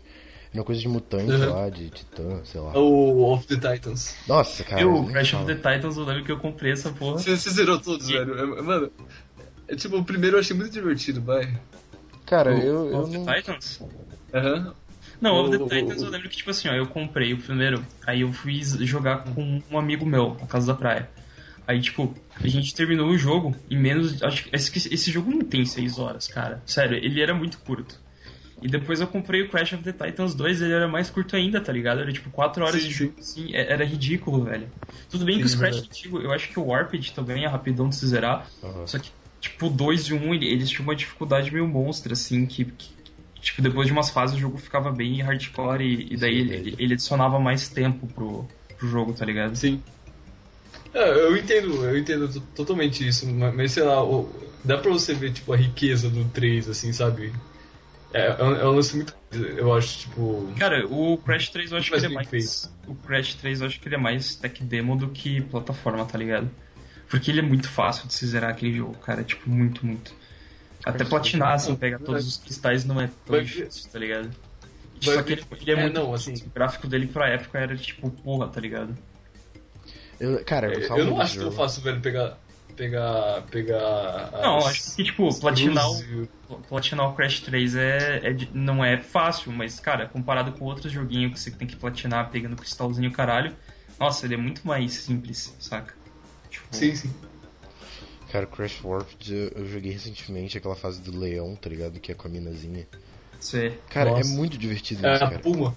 [0.53, 1.49] Uma coisa de mutante Uhum.
[1.51, 2.77] lá, de titã, sei lá.
[2.77, 4.15] O Of the Titans.
[4.27, 4.81] Nossa, cara.
[4.81, 7.17] eu, Crash of the Titans, eu lembro que eu comprei essa porra.
[7.17, 8.37] Você, você zerou todos, E- velho?
[8.37, 8.91] É- Mano,
[9.67, 11.51] é, tipo, o primeiro eu achei muito divertido, vai.
[12.25, 13.25] Cara, O- eu, eu of não.
[13.25, 13.81] the Titans?
[14.33, 14.73] Aham.
[15.19, 17.83] Não, Of O- the Titans eu lembro que, tipo assim, ó, eu comprei o primeiro,
[18.05, 21.09] aí eu fui jogar com um amigo meu, na casa da praia.
[21.65, 24.21] Aí, tipo, a gente terminou o jogo em menos.
[24.21, 26.61] Acho que esse, esse jogo não tem 6 horas, cara.
[26.65, 28.02] Sério, ele era muito curto.
[28.63, 31.61] E depois eu comprei o Crash of the Titans 2, ele era mais curto ainda,
[31.61, 32.01] tá ligado?
[32.01, 34.73] Era tipo 4 horas Sim, de jogo, assim, é- era ridículo, velho.
[35.09, 35.87] Tudo bem que Sim, os Crash verdade.
[35.87, 38.49] antigos, eu acho que o Warped também é rapidão de se zerar.
[38.61, 38.85] Aham.
[38.85, 41.67] Só que, tipo, o 2 e o 1, um, ele- eles tinham uma dificuldade meio
[41.67, 42.95] monstra, assim, que, que-
[43.41, 46.75] tipo, depois de umas fases o jogo ficava bem hardcore e, e daí Sim, ele,
[46.79, 49.57] ele adicionava mais tempo pro, pro jogo, tá ligado?
[49.57, 49.83] Sim.
[50.93, 53.95] É, eu entendo, eu entendo to- totalmente isso, ma- mas sei lá,
[54.63, 57.33] dá pra você ver, tipo, a riqueza do 3, assim, sabe?
[58.13, 59.15] É, é um, é um lance muito.
[59.57, 60.53] Eu acho, tipo.
[60.59, 62.71] Cara, o Crash 3 eu acho que ele é mais.
[62.87, 66.17] O Crash 3 eu acho que ele é mais tech demo do que plataforma, tá
[66.17, 66.49] ligado?
[67.09, 69.23] Porque ele é muito fácil de se zerar aquele jogo, cara.
[69.23, 70.13] Tipo, muito, muito.
[70.85, 74.29] Até platinar, assim, pegar todos os cristais não é tão difícil, tá ligado?
[75.03, 75.93] vai- Só que ele, ele é, é, muito.
[75.99, 78.95] não, assim- O gráfico dele pra época era tipo, porra, tá ligado?
[80.19, 82.37] Eu, cara, eu, Eu, não acho tão fácil, velho, pegar.
[82.75, 83.43] Pegar.
[83.51, 84.31] Pegar.
[84.41, 88.97] Não, as- acho que, tipo, platinar o, platinar o Crash 3 é, é não é
[88.97, 93.55] fácil, mas, cara, comparado com outros joguinhos que você tem que platinar pegando cristalzinho caralho,
[93.99, 95.93] nossa, ele é muito mais simples, saca?
[96.49, 97.13] Tipo, Sim, sim.
[98.31, 101.99] Cara, Crash Warped eu, joguei recentemente aquela fase do leão, tá ligado?
[101.99, 102.87] Que é com a minazinha.
[103.39, 103.77] você...
[103.89, 104.27] Cara, Nossa.
[104.27, 105.39] é muito divertido É, isso, a cara.
[105.39, 105.75] Puma.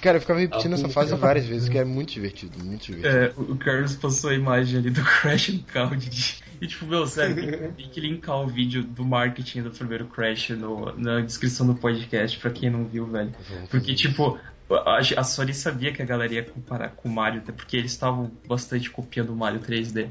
[0.00, 0.90] Cara, eu ficava repetindo Ah, essa pô.
[0.94, 3.08] fase várias vezes, que é muito divertido, muito divertido.
[3.16, 6.42] É, o Carlos passou a imagem ali do Crash no carro de.
[6.60, 7.34] E tipo, meu, sério,
[7.74, 12.38] tem, que linkar o vídeo do marketing do primeiro Crash no, na descrição do podcast,
[12.38, 13.32] pra quem não viu, velho.
[13.68, 14.38] Porque, tipo,
[14.70, 17.90] a, a Sony sabia que a galera ia comparar com o Mario, até porque eles
[17.90, 20.08] estavam bastante copiando o Mario 3D.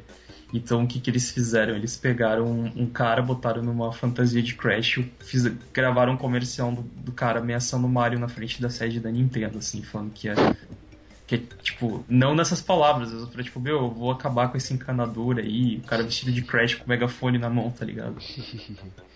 [0.53, 1.75] Então, o que, que eles fizeram?
[1.75, 6.81] Eles pegaram um, um cara, botaram numa fantasia de Crash, fiz, gravaram um comercial do,
[6.81, 10.35] do cara ameaçando o Mario na frente da sede da Nintendo, assim, falando que ia.
[11.25, 15.37] Que, tipo, não nessas palavras, mas pra, tipo, meu, eu vou acabar com esse encanador
[15.37, 18.17] aí, o cara vestido de Crash com o megafone na mão, tá ligado?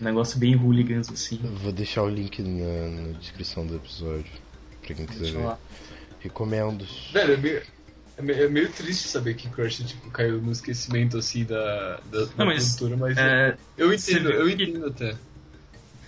[0.04, 1.38] negócio bem hooligans, assim.
[1.44, 4.32] Eu Vou deixar o link na, na descrição do episódio,
[4.80, 5.44] pra quem quiser ver.
[5.44, 5.58] lá.
[6.20, 6.86] Recomendo.
[7.12, 7.62] Velho,
[8.16, 12.00] é meio, é meio, é triste saber que Crash tipo, caiu no esquecimento assim da,
[12.10, 15.16] da, da Não, mas, produtora, mas É, eu entendo, eu que- entendo até.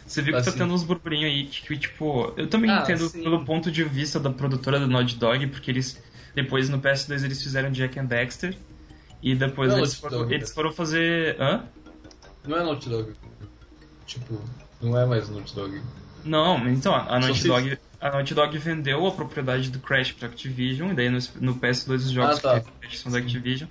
[0.06, 0.58] Você viu que tá Assim.
[0.60, 3.22] tendo uns burburinhos aí que, tipo, eu também Ah, entendo sim.
[3.22, 6.02] pelo ponto de vista da produtora do Naughty Dog, porque eles,
[6.34, 8.56] depois no PS2 eles fizeram Jack and Dexter,
[9.22, 10.54] e depois Não, eles, Naughty foram, Dog, eles né?
[10.54, 11.36] foram fazer...
[11.38, 11.62] Hã?
[12.46, 13.12] Não é Naughty Dog.
[14.06, 14.40] Tipo,
[14.80, 15.82] não é mais Naughty Dog.
[16.24, 20.12] Não, mas então, a Naughty, se- Dog, a Naughty Dog vendeu a propriedade do Crash
[20.12, 22.70] pra Activision, e daí no, no PS2 os jogos Ah, tá.
[22.88, 23.68] que são da Activision.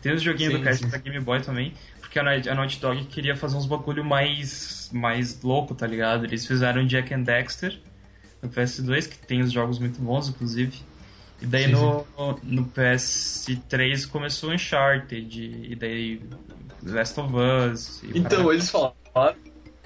[0.00, 0.88] Tem os joguinhos Sim, do Crash sim.
[0.88, 5.74] da Game Boy também, porque a Naughty, Dog queria fazer uns bagulho mais, mais louco,
[5.74, 6.24] tá ligado?
[6.24, 7.78] Eles fizeram Jack and Dexter
[8.42, 10.80] no PS2, que tem os jogos muito bons, inclusive.
[11.40, 12.06] E daí Sim, no,
[12.42, 16.20] no PS3 começou Uncharted, e daí
[16.82, 18.02] Last of Us.
[18.14, 18.94] Então, eles falaram.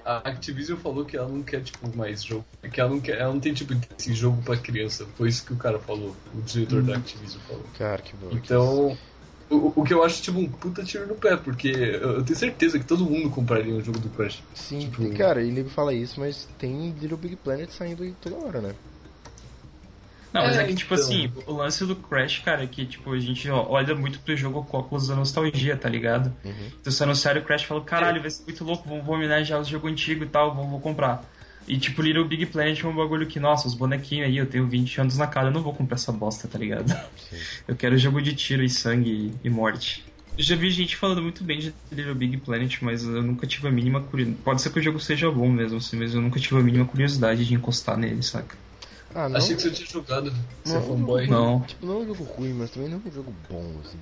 [0.09, 2.43] A Activision falou que ela não quer, tipo, mais jogo.
[2.73, 3.19] Que ela não quer.
[3.19, 5.07] Ela não tem, tipo, esse jogo pra criança.
[5.19, 6.17] Foi isso que o cara falou.
[6.35, 7.65] O diretor da Activision falou.
[7.77, 8.31] Cara, que bom.
[8.33, 8.97] Então.
[9.51, 12.79] O, o que eu acho, tipo, um puta tiro no pé, porque eu, tenho certeza
[12.79, 14.43] que todo mundo compraria um jogo do Crash.
[14.55, 18.37] Sim, Tipo- cara, e nego fala isso, mas tem Little Big Planet saindo aí toda
[18.37, 18.75] hora, né?
[20.33, 21.07] Não, mas é, É, que, tipo então.
[21.07, 24.37] assim, o lance do Crash, cara, é que, tipo, a gente ó, olha muito pro
[24.37, 26.33] jogo com óculos da nostalgia, tá ligado?
[26.45, 26.71] Uhum.
[26.81, 29.89] Então, se anunciaram o Crash, falou, caralho, vai ser muito louco, vamos, homenagear o jogo
[29.89, 31.25] antigo e tal, vamos, vou comprar.
[31.67, 34.67] E, tipo, Little Big Planet é um bagulho que, nossa, os bonequinhos aí, eu tenho
[34.67, 36.89] 20 anos na cara, eu não vou comprar essa bosta, tá ligado?
[37.17, 37.37] Sim.
[37.67, 40.05] Eu quero jogo de tiro e sangue e, e morte.
[40.37, 43.69] Eu já vi gente falando muito bem de Little Big Planet, mas eu nunca tive
[43.69, 44.43] a mínima curiosidade.
[44.45, 46.85] Pode ser que o jogo seja bom mesmo, assim, mas eu nunca tive a mínima
[46.85, 48.57] curiosidade de encostar nele, saca?
[49.15, 49.37] Ah, não.
[49.37, 50.33] Achei que você tinha jogado.
[50.65, 51.27] Você é Não, fanboy.
[51.27, 51.61] Não.
[51.61, 53.99] Tipo, não é um jogo ruim, mas também não é um jogo bom, assim.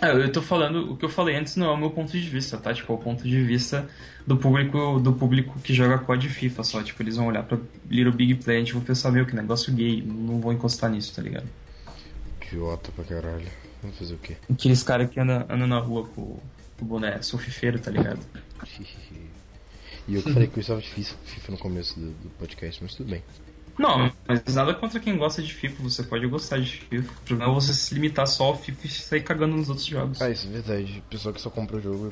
[0.00, 2.28] Ah, eu tô falando, o que eu falei antes não é o meu ponto de
[2.28, 2.74] vista, tá?
[2.74, 3.88] Tipo, é o ponto de vista
[4.26, 6.82] do público do público que joga COD e FIFA só.
[6.82, 10.02] Tipo, eles vão olhar pra Little Big Planet e vão pensar, meu, que negócio gay,
[10.02, 11.46] não vou encostar nisso, tá ligado?
[12.42, 13.46] Idiota pra caralho.
[13.82, 14.36] Vamos fazer o quê?
[14.50, 16.38] Aqueles caras que andam anda na rua com,
[16.78, 18.20] com o boné surfifeiro, tá ligado?
[20.06, 22.94] E eu que falei que eu estava difícil FIFA no começo do, do podcast, mas
[22.94, 23.22] tudo bem.
[23.78, 27.10] Não, mas nada contra quem gosta de FIFA, você pode gostar de FIFA.
[27.10, 30.22] O problema é você se limitar só ao FIFA e sair cagando nos outros jogos.
[30.22, 31.02] Ah, isso é verdade.
[31.10, 32.10] Pessoa que só compra o jogo,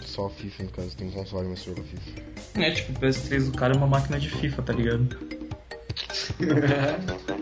[0.00, 2.22] só FIFA, no caso, tem um console, mas joga FIFA.
[2.54, 5.18] É, tipo, o PS3 do cara é uma máquina de FIFA, tá ligado?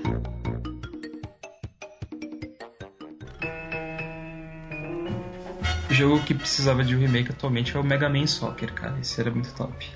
[5.90, 8.96] O jogo que precisava de um remake atualmente é o Mega Man Soccer, cara.
[9.00, 9.90] Esse era muito top.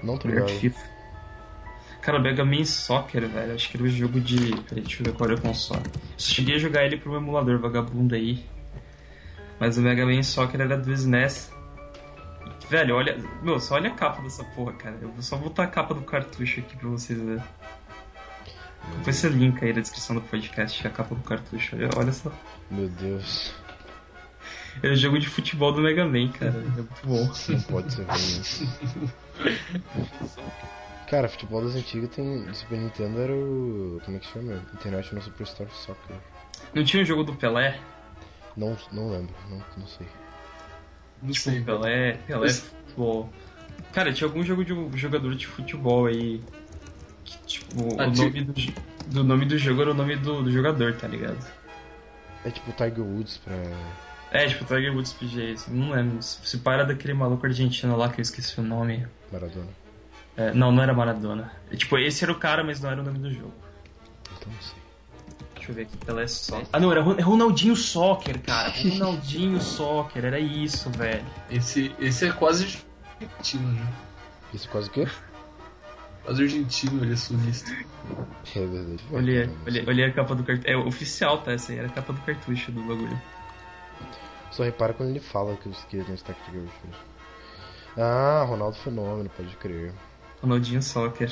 [0.00, 0.48] Não tô ligado.
[0.48, 0.95] FIFA.
[2.06, 4.36] Cara, o Mega Man Soccer, velho, acho que era o jogo de.
[4.62, 5.82] Peraí, deixa eu ver qual era o console.
[6.16, 8.46] Cheguei a jogar ele pro emulador vagabundo aí.
[9.58, 11.52] Mas o Mega Man Soccer era do SNES.
[12.70, 13.18] Velho, olha.
[13.42, 14.96] Meu, só olha a capa dessa porra, cara.
[15.02, 17.42] Eu vou só botar a capa do cartucho aqui pra vocês verem.
[18.98, 21.74] Depois você linka aí na descrição do podcast a capa do cartucho.
[21.74, 22.30] Olha, olha só.
[22.70, 23.52] Meu Deus.
[24.80, 26.54] É o jogo de futebol do Mega Man, cara.
[26.54, 27.28] É muito bom.
[27.48, 29.08] Não pode ser ruim.
[31.08, 32.42] Cara, futebol das antigas tem.
[32.42, 34.00] Do Super Nintendo era o.
[34.04, 34.62] Como é que chama?
[34.74, 36.16] International Superstar Soccer.
[36.74, 37.78] Não tinha o jogo do Pelé?
[38.56, 40.06] Não, não lembro, não, não sei.
[41.22, 41.60] Não sei.
[41.60, 41.64] velho.
[41.66, 43.30] Pelé, Pelé futebol.
[43.92, 46.42] Cara, tinha algum jogo de um jogador de futebol aí.
[47.24, 48.54] Que, tipo, Ah, o nome do,
[49.06, 51.38] do nome do jogo era o nome do, do jogador, tá ligado?
[52.44, 53.54] É tipo Tiger Woods pra.
[54.32, 56.22] É, tipo, Tiger Woods PG, assim, não lembro.
[56.22, 59.06] Se se para daquele maluco argentino lá que eu esqueci o nome.
[59.32, 59.68] Maradona.
[60.36, 61.50] É, não, não era Maradona.
[61.74, 63.54] Tipo, esse era o cara, mas não era o nome do jogo.
[64.36, 64.76] Então não sei.
[65.54, 66.66] Deixa eu ver aqui, Pelé Soccer.
[66.72, 68.72] Ah, não, era é Ronaldinho Soccer, cara.
[68.78, 71.24] Ronaldinho Soccer, era isso, velho.
[71.50, 72.84] Esse, esse é quase
[73.20, 73.86] argentino, né?
[74.52, 75.08] Isso é quase o quê?
[76.24, 77.72] Quase argentino, ele é sulista.
[78.54, 79.04] É verdade.
[79.10, 80.68] Olhei, olhei, olhei a capa do cartucho.
[80.68, 81.52] É oficial, tá?
[81.52, 83.20] Essa aí era a capa do cartucho do bagulho.
[84.50, 86.70] Só repara quando ele fala que os que não está aqui hoje.
[87.96, 89.92] Ah, Ronaldo Fenômeno, pode crer.
[90.42, 91.30] Ronaldinho Soccer.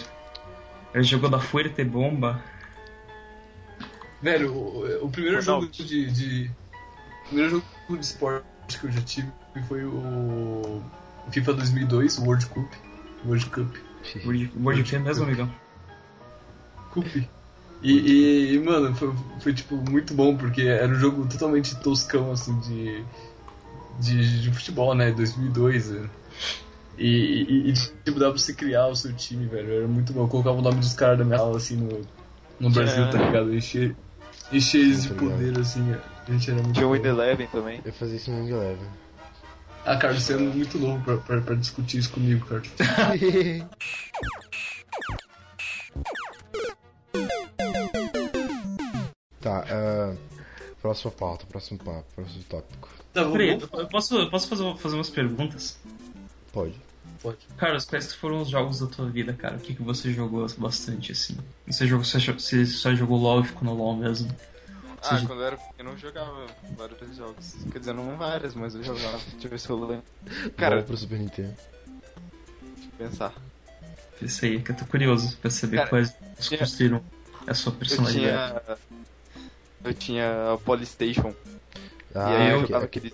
[0.94, 2.42] Ele jogou da Fuerte Bomba.
[4.22, 5.66] Velho, o, o primeiro Ronaldo.
[5.66, 6.50] jogo de, de.
[7.24, 7.64] O primeiro jogo
[7.98, 8.44] de esporte
[8.80, 9.28] que eu já tive
[9.68, 10.82] foi o.
[11.30, 12.72] FIFA 2002, o World Cup.
[13.26, 13.76] World Cup.
[14.24, 15.54] World, World Cup mesmo, amigão.
[16.90, 17.06] Cup.
[17.82, 22.32] E, e, e, mano, foi, foi tipo muito bom porque era um jogo totalmente toscão
[22.32, 23.04] assim de
[24.00, 25.10] de, de futebol, né?
[25.12, 25.90] 2002.
[25.90, 26.08] né?
[26.96, 27.06] E,
[27.48, 29.72] e, e, tipo dava pra você criar o seu time, velho.
[29.78, 30.22] Era muito bom.
[30.22, 32.00] Eu colocava o nome dos caras da minha aula assim no,
[32.60, 33.54] no Brasil, tá ligado?
[33.54, 33.96] Encher,
[34.52, 35.94] encher eles de poder assim.
[36.26, 37.80] A gente era muito Tinha o Eleven também.
[37.84, 38.88] Eu fazia isso no Eleven.
[39.84, 42.70] Ah, Carlos, você é muito novo pra, pra, pra discutir isso comigo, Carlos.
[49.42, 50.14] tá, ah,
[50.80, 52.88] próxima pauta, próximo papo, próximo tópico.
[53.12, 55.78] Tá, Peraí, eu posso, eu posso fazer, fazer umas perguntas?
[56.54, 56.74] Pode.
[57.20, 57.38] Pode.
[57.58, 59.56] Carlos, quais que foram os jogos da tua vida, cara?
[59.56, 61.36] O que, que você jogou bastante, assim?
[61.66, 64.34] Você, jogou, você, só jogou LoL e ficou no LoL mesmo?
[65.02, 66.46] Ah, quando eu era pequeno eu jogava
[66.78, 67.54] vários jogos.
[67.70, 69.18] Quer dizer, não vários, mas eu jogava.
[69.32, 70.04] Deixa eu ver se eu lembro.
[70.24, 71.54] Cara, Cara, pro Super Nintendo.
[72.62, 73.34] deixa eu pensar.
[74.22, 77.04] Isso aí, que eu tô curioso pra saber Cara, quais tinha- construíram
[77.46, 78.54] a sua Eu personalidade.
[78.54, 78.78] tinha.
[79.84, 81.34] Eu tinha a Polystation.
[82.14, 83.12] Ah, e aí eu jogava aquele,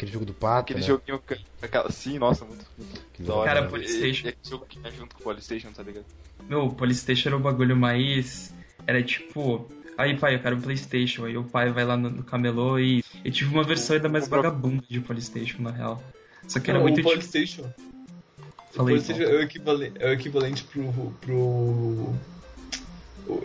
[0.00, 0.86] aquele, jogo do pato, aquele né?
[0.86, 1.18] joguinho.
[1.18, 2.64] com Aquela, sim, nossa, muito.
[3.12, 3.46] Que da hora.
[3.46, 3.70] Cara, legal.
[3.70, 4.28] Polystation.
[4.28, 6.06] E, e jogo que é junto com o Polystation, tá ligado?
[6.48, 8.54] Meu, o Polystation era o bagulho mais.
[8.86, 9.68] Era tipo.
[9.98, 11.26] Aí, pai, eu quero um Playstation.
[11.26, 14.26] Aí o pai vai lá no, no camelô e eu tive uma versão ainda mais
[14.26, 16.02] vagabunda de Playstation, na real.
[16.48, 17.62] Só que era Não, muito o PlayStation.
[17.62, 21.12] O Falei, PlayStation é o equivalente, é o equivalente pro.
[21.20, 22.14] pro.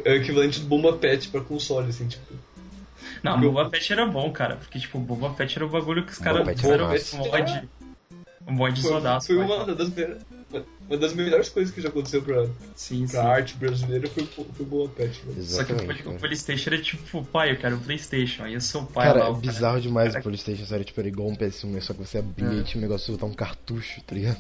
[0.04, 2.34] É o equivalente do Bomba Pet pra console, assim, tipo.
[3.24, 4.56] Não, o Boba Fett era bom, cara.
[4.58, 7.24] Porque, tipo, o Boba Fett era o bagulho que os Boba caras Fett era fizeram
[7.24, 7.70] um mod.
[8.48, 9.28] Um mod Foi, sodaço.
[9.28, 10.18] foi uma das, me-
[10.88, 13.12] uma das melhores coisas que já aconteceu pra, Sim, sim.
[13.12, 15.20] pra arte brasileira foi, foi o Bomba Pet.
[15.26, 15.34] né?
[15.42, 16.02] Só que o, Exatamente.
[16.02, 16.20] o cara.
[16.20, 18.44] Playstation era tipo, pai, eu quero um Playstation.
[18.44, 21.00] Aí o seu pai Cara, lá, é o bizarro demais cara- o Playstation, sério, tipo,
[21.00, 21.82] era igual um PS1, né?
[21.82, 22.54] Só que você abria É.
[22.62, 24.38] e tinha um negócio de botar um cartucho, tá ligado?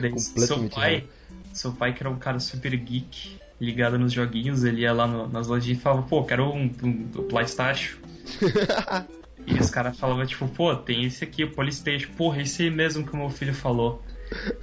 [0.00, 1.04] Daí, seu completamente pai,
[1.52, 5.28] seu pai que era um cara super geek, ligado nos joguinhos, ele ia lá no-
[5.28, 7.96] nas lojinhas e falava, pô, quero um, um, um Playstation.
[9.46, 12.10] e os caras falavam, tipo, pô, tem esse aqui, o Polystation.
[12.16, 14.02] Porra, esse mesmo que o meu filho falou.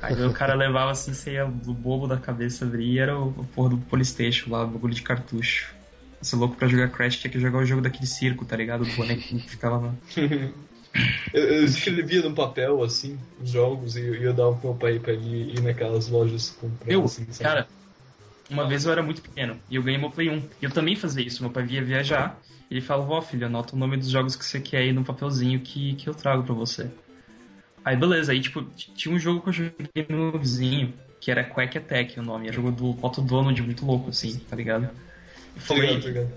[0.02, 3.30] Aí o cara levava assim, você ia do bobo da cabeça abrir e era o,
[3.30, 5.74] o porra do Polystation lá, o bagulho de cartucho.
[6.22, 8.84] Esse louco pra jogar Crash tinha que jogar o jogo daquele circo, tá ligado?
[8.84, 9.94] Do bonequinho que ficava lá.
[11.32, 14.98] Eu, eu escrevia num papel, assim, os jogos e e eu dava pro meu pai
[14.98, 17.68] pra ele ir naquelas lojas comprar, Eu, assim, cara,
[18.50, 20.38] uma vez eu era muito pequeno e eu ganhei meu Play 1.
[20.62, 21.42] E eu também fazia isso.
[21.44, 24.46] Meu pai via viajar e ele falava: Ó, filho, anota o nome dos jogos que
[24.46, 26.90] você quer aí num papelzinho que, que eu trago pra você.
[27.84, 31.78] Aí beleza, aí tipo, tinha um jogo que eu joguei no vizinho que era Quack
[31.78, 32.48] Attack o nome.
[32.48, 34.88] Era jogo do Otto Donald muito louco, assim, tá ligado?
[34.88, 34.92] Tá
[35.58, 36.32] falei, tá ligado?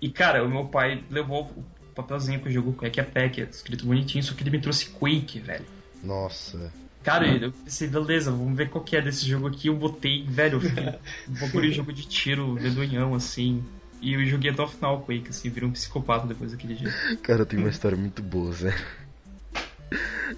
[0.00, 4.22] e cara, o meu pai levou o papelzinho com o jogo Quack Attack, escrito bonitinho,
[4.22, 5.64] só que ele me trouxe Quake, velho.
[6.02, 6.72] Nossa.
[7.04, 9.68] Cara, eu pensei, beleza, vamos ver qual que é desse jogo aqui.
[9.68, 13.62] Eu botei, velho, eu um de jogo de tiro, medonhão, assim.
[14.00, 16.90] E eu joguei até o final Quake, assim, virei um psicopata depois daquele dia.
[17.22, 18.82] Cara, tem uma história muito boa, sério.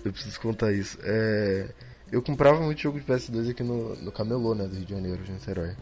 [0.05, 0.99] Eu preciso contar isso.
[1.03, 1.71] É...
[2.11, 5.23] Eu comprava muito jogo de PS2 aqui no, no Camelô, né, do Rio de Janeiro,
[5.23, 5.77] de Niterói.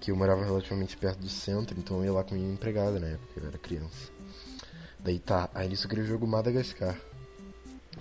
[0.00, 3.18] Que eu morava relativamente perto do centro, então eu ia lá com minha empregada, né,
[3.20, 4.10] porque eu era criança.
[4.98, 6.96] Daí tá, aí nisso eu queria o jogo Madagascar.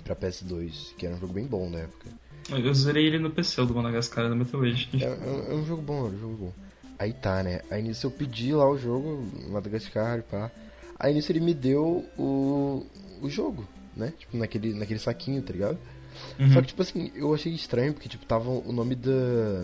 [0.09, 2.07] Pra PS2, que era um jogo bem bom na época.
[2.49, 4.89] Eu zerei ele no PC do Madagascar da Metal Age.
[4.93, 6.53] É, é- é um jogo bom, é um jogo bom.
[6.97, 7.61] Aí tá, né?
[7.69, 10.49] Aí nisso eu pedi lá o jogo, Madagascar pá.
[10.97, 12.87] Aí nisso ele me deu o,
[13.21, 14.11] o jogo, né?
[14.17, 15.77] Tipo, naquele, naquele saquinho, tá ligado?
[16.39, 16.53] Uhum.
[16.53, 19.63] Só que, tipo assim, eu achei estranho, porque, tipo, tava o nome da...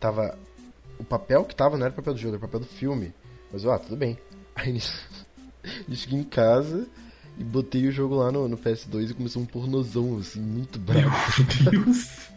[0.00, 0.36] Tava...
[0.98, 3.14] O papel que tava não era o papel do jogo, era o papel do filme.
[3.52, 4.18] Mas, ó, tudo bem.
[4.56, 5.08] Aí nisso...
[5.94, 6.88] cheguei em casa
[7.38, 11.10] e botei o jogo lá no, no PS2 e começou um pornozão, assim, muito bravo.
[11.62, 12.28] Meu Deus.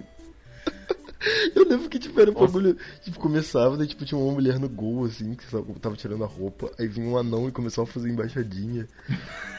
[1.53, 2.77] Eu lembro que, tipo, era um bagulho.
[3.03, 5.45] Tipo, começava, daí, tipo, tinha uma mulher no gol, assim, que
[5.79, 6.71] tava tirando a roupa.
[6.79, 8.87] Aí vinha um anão e começou a fazer embaixadinha.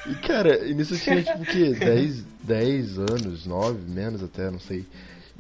[0.06, 1.70] E, cara, e nisso eu tinha, tipo, o quê?
[1.78, 4.86] 10, 10 anos, 9, menos até, não sei.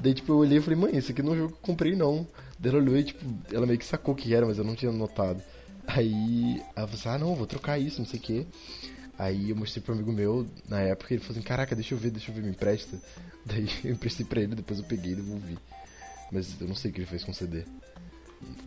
[0.00, 1.62] Daí, tipo, eu olhei e falei, mãe, esse aqui não é um jogo que eu
[1.62, 2.26] comprei, não.
[2.58, 4.92] Daí ela olhou e, tipo, ela meio que sacou que era, mas eu não tinha
[4.92, 5.42] notado.
[5.86, 8.46] Aí, ela falou assim, ah, não, vou trocar isso, não sei o quê.
[9.20, 12.10] Aí eu mostrei pro amigo meu, na época, ele falou assim, caraca, deixa eu ver,
[12.10, 12.96] deixa eu ver, me empresta.
[13.44, 15.58] Daí eu emprestei pra ele, depois eu peguei e devolvi.
[16.32, 17.64] Mas eu não sei o que ele fez com o CD.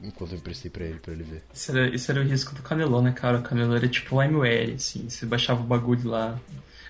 [0.03, 1.41] Enquanto eu emprestei pra ele, pra ele ver.
[1.51, 3.39] Isso era, isso era o risco do camelô, né, cara?
[3.39, 6.39] O camelô era tipo LimeWare, assim, você baixava o bagulho lá.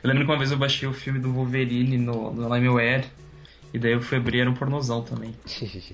[0.04, 3.06] Eu lembro que uma vez eu baixei o filme do Wolverine no, no LimeWare,
[3.74, 5.34] e daí eu fui abrir, era um pornozão também.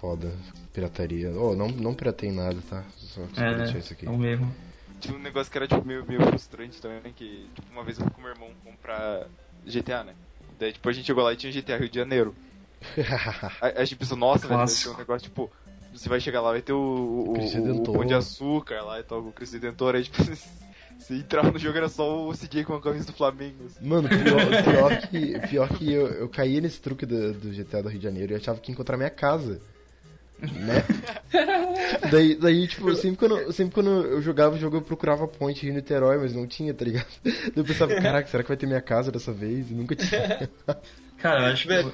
[0.00, 0.32] Foda.
[0.72, 1.30] Pirataria.
[1.30, 2.82] Oh, não, não piratei nada, tá?
[2.96, 3.78] Só, só É, pra deixar né?
[3.78, 4.06] isso aqui.
[4.06, 4.52] É um mesmo.
[5.00, 8.04] Tinha um negócio que era tipo, meio, meio frustrante também, que tipo, uma vez eu
[8.04, 9.26] fui com meu irmão comprar
[9.64, 10.14] GTA, né?
[10.58, 12.34] Daí tipo, a gente chegou lá e tinha GTA Rio de Janeiro.
[13.60, 15.50] Aí a gente pensou, nossa, velho, vai um negócio tipo.
[15.92, 17.92] Você vai chegar lá, vai ter o, o, o, o.
[17.92, 20.16] Pão de Açúcar lá e tal, o Cristo Redentor, aí tipo,
[20.96, 23.64] você entrava no jogo era só o CJ com a camisa do Flamengo.
[23.66, 23.84] Assim.
[23.84, 27.88] Mano, pior, pior que, pior que eu, eu caía nesse truque do, do GTA do
[27.88, 29.60] Rio de Janeiro e achava que ia encontrar minha casa.
[30.40, 30.84] Né?
[32.10, 35.64] daí, daí, tipo, sempre quando, sempre quando eu jogava o jogo eu procurava a ponte
[35.64, 37.06] Rio Niterói, mas não tinha, tá ligado?
[37.24, 39.70] Daí eu pensava, caraca, será que vai ter minha casa dessa vez?
[39.70, 40.48] E nunca tinha.
[41.18, 41.92] Cara, eu acho que Velho.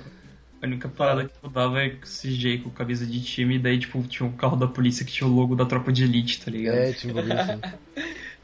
[0.62, 3.78] a única parada que mudava é com esse CJ com camisa de time, e daí,
[3.78, 6.50] tipo, tinha um carro da polícia que tinha o logo da tropa de elite, tá
[6.50, 6.76] ligado?
[6.76, 7.60] É, tinha um bagulho assim.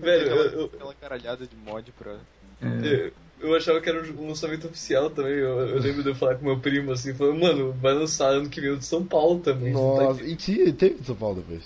[0.00, 2.16] Velho, eu, Aquela, eu, aquela caralhada de mod pra.
[2.60, 3.12] É.
[3.42, 5.32] eu, eu achava que era um lançamento oficial também.
[5.32, 8.48] Eu, eu lembro de eu falar com meu primo assim, falando, mano, vai lançar ano
[8.48, 9.72] que vem o de São Paulo também.
[9.72, 11.62] Nossa, e tinha, teve de São Paulo depois.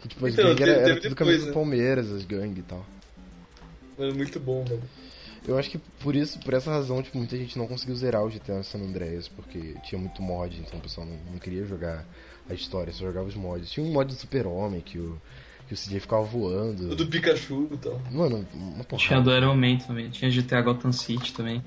[0.00, 1.52] Que, tipo, as Então, gangues era, era tudo camisa do né?
[1.52, 2.86] Palmeiras, as gangues e tal.
[3.98, 4.82] Mano, muito bom, velho.
[5.46, 8.28] Eu acho que por isso, por essa razão, tipo, muita gente não conseguiu zerar o
[8.28, 12.04] GTA San Andreas, porque tinha muito mod, então o pessoal não, não queria jogar
[12.48, 13.70] a história, só jogava os mods.
[13.70, 15.20] Tinha um mod do Super-Homem que o,
[15.66, 16.92] que o CJ ficava voando.
[16.92, 18.00] O do Pikachu e tal.
[18.10, 19.22] Mano, uma Tinha porrada.
[19.22, 21.62] do Iron Man também, tinha GTA Gotham City também.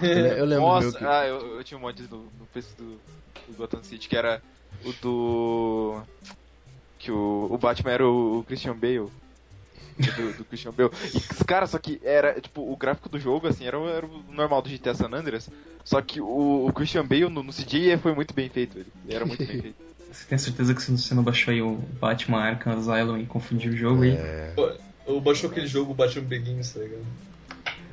[0.00, 1.04] Eu, eu lembro Nossa, que...
[1.04, 3.00] ah, eu, eu tinha um mod no, no PC do,
[3.48, 4.40] do Gotham City que era
[4.84, 6.00] o do.
[6.98, 9.08] Que o, o Batman era o, o Christian Bale.
[10.16, 10.90] Do, do Christian Bale.
[11.14, 14.22] E, cara, só que era, tipo, o gráfico do jogo, assim, era, o- era o
[14.32, 15.50] normal do GTA San Andreas.
[15.84, 19.14] Só que o, o Christian Bale no, no CGI foi muito bem feito, ele, ele
[19.14, 19.76] era muito bem feito.
[20.12, 23.76] Você tem certeza que você não baixou aí o Batman Arkham Asylum e confundiu o
[23.76, 24.10] jogo aí?
[24.16, 24.52] É,
[25.06, 27.04] Eu baixou aquele jogo Batman Begins, tá ligado?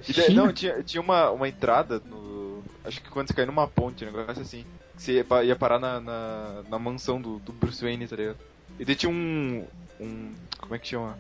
[0.08, 2.64] E daí- não, tinha, tinha uma, uma entrada no.
[2.84, 4.66] Acho que quando você caiu numa ponte, um negócio assim.
[4.96, 8.38] Que você ia, ia parar na, na, na mansão do, do Bruce Wayne, tá ligado?
[8.80, 9.66] E daí tinha um.
[10.00, 10.34] um.
[10.60, 11.18] Como é que chama?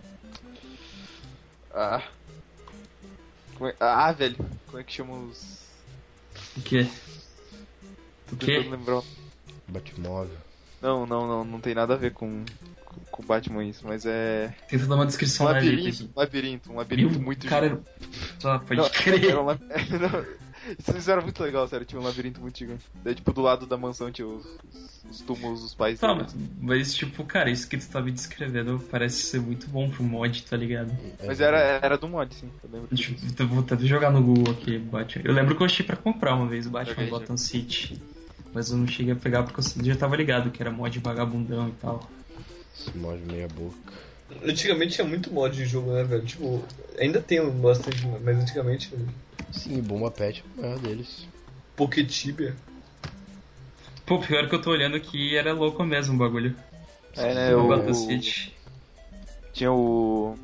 [1.74, 2.02] Ah.
[3.56, 4.36] Como é- ah, velho.
[4.68, 5.60] Como é que chama os.
[6.56, 6.88] O quê?
[8.32, 8.58] O Tô quê?
[8.58, 9.02] tentando lembrar.
[9.68, 10.38] Batmóvel.
[10.82, 12.44] Não, não, não, não tem nada a ver com.
[12.86, 14.54] com- Com Batman isso, mas é.
[14.70, 17.22] Tenta dar uma Um descrição jeito labirinto, um labirinto, um labirinto Viu?
[17.22, 17.90] muito Cara, gigante.
[18.40, 19.26] tá, pode Não, crer.
[19.26, 19.62] era um lab-
[20.02, 22.84] não, Isso era muito legal, sério, tinha um labirinto muito gigante.
[23.04, 24.46] Daí, tipo, do lado da mansão tinha os,
[25.10, 28.80] os túmulos dos pais Tá, mas, mas, tipo, cara, isso que tu tá me descrevendo
[28.92, 30.92] parece ser muito bom pro mod, tá ligado?
[31.26, 32.96] Mas era, era do mod, sim, eu lembro.
[32.96, 35.22] Tipo, vou até jogar no Google aqui, Batman.
[35.26, 38.00] Eu lembro que eu achei pra comprar uma vez o Batman Gotham City.
[38.58, 41.70] Mas eu não cheguei a pegar porque eu já tava ligado que era mod vagabundão
[41.70, 42.10] e tal.
[42.76, 43.94] Esse mod meia boca.
[44.44, 46.26] Antigamente tinha muito mod de jogo, né, velho?
[46.26, 46.66] Tipo,
[46.98, 48.92] ainda tem bastante, mas antigamente.
[49.52, 51.28] Sim, Bomba Pet é o maior deles.
[51.76, 52.56] Poketibia.
[54.08, 56.56] Pô, pior que eu tô olhando aqui era louco mesmo o bagulho.
[57.16, 58.22] É, né, o o,
[59.54, 60.36] tinha o...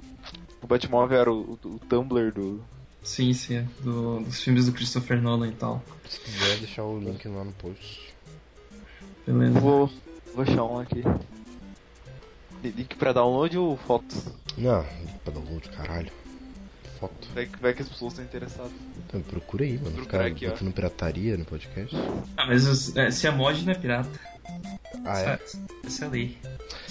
[0.62, 2.64] O Batmóvel era o, o, o Tumblr do...
[3.04, 5.84] Sim, sim, é do- dos filmes do Christopher Nolan e tal.
[6.10, 8.14] Se quiser deixar o link lá no post.
[9.28, 9.60] Beleza.
[9.60, 9.92] Vou,
[10.34, 11.04] vou achar um aqui.
[12.64, 14.26] Link pra download ou fotos?
[14.58, 14.86] Não,
[15.24, 16.12] pra download, caralho.
[17.00, 17.28] Foto.
[17.34, 18.72] Vai que, vai que as pessoas estão interessadas.
[19.08, 19.98] Então, procura aí, mano.
[20.02, 20.52] Ficar aqui, ó.
[20.52, 21.94] botando pirataria no podcast.
[22.38, 24.10] Ah, mas os- é, se é mod não é pirata.
[25.04, 25.40] Ah, é?
[25.86, 26.38] Essa, é a lei.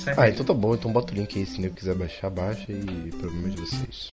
[0.06, 0.74] É Ah, então tá bom.
[0.74, 4.11] Então bota o link aí se nego quiser baixar, baixa e problema de vocês.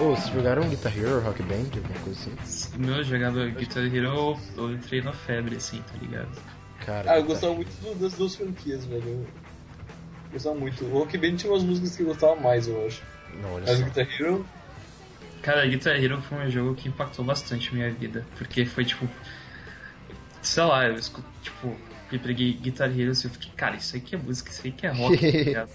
[0.00, 2.78] Ô, vocês jogaram Guitar Hero, Rock Band, alguma coisa assim?
[2.78, 6.28] Meu jogava Guitar Hero, eu entrei na febre, assim, tá ligado?
[6.84, 9.02] Cara, Ah, eu gostava muito do- das duas franquias, velho.
[9.08, 9.26] Eu
[10.32, 10.84] gostava muito.
[10.84, 13.02] O Rock Band tinha umas músicas que eu gostava mais, eu acho.
[13.40, 13.84] Não, olha Mas o só.
[13.84, 14.46] Guitar Hero,
[15.42, 19.08] Cara, Guitar Hero foi um jogo que impactou bastante a minha vida, porque foi tipo.
[20.42, 21.74] Sei lá, eu escuto, tipo,
[22.12, 24.72] eu peguei Guitar Hero e eu fiquei, cara, isso aí que é música, isso aí
[24.72, 25.70] que é rock, tá ligado?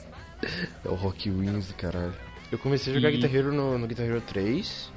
[0.86, 2.14] É o Rock Wins, caralho.
[2.52, 4.92] Eu comecei a jogar E- Guitar Hero no, no Guitar Hero 3.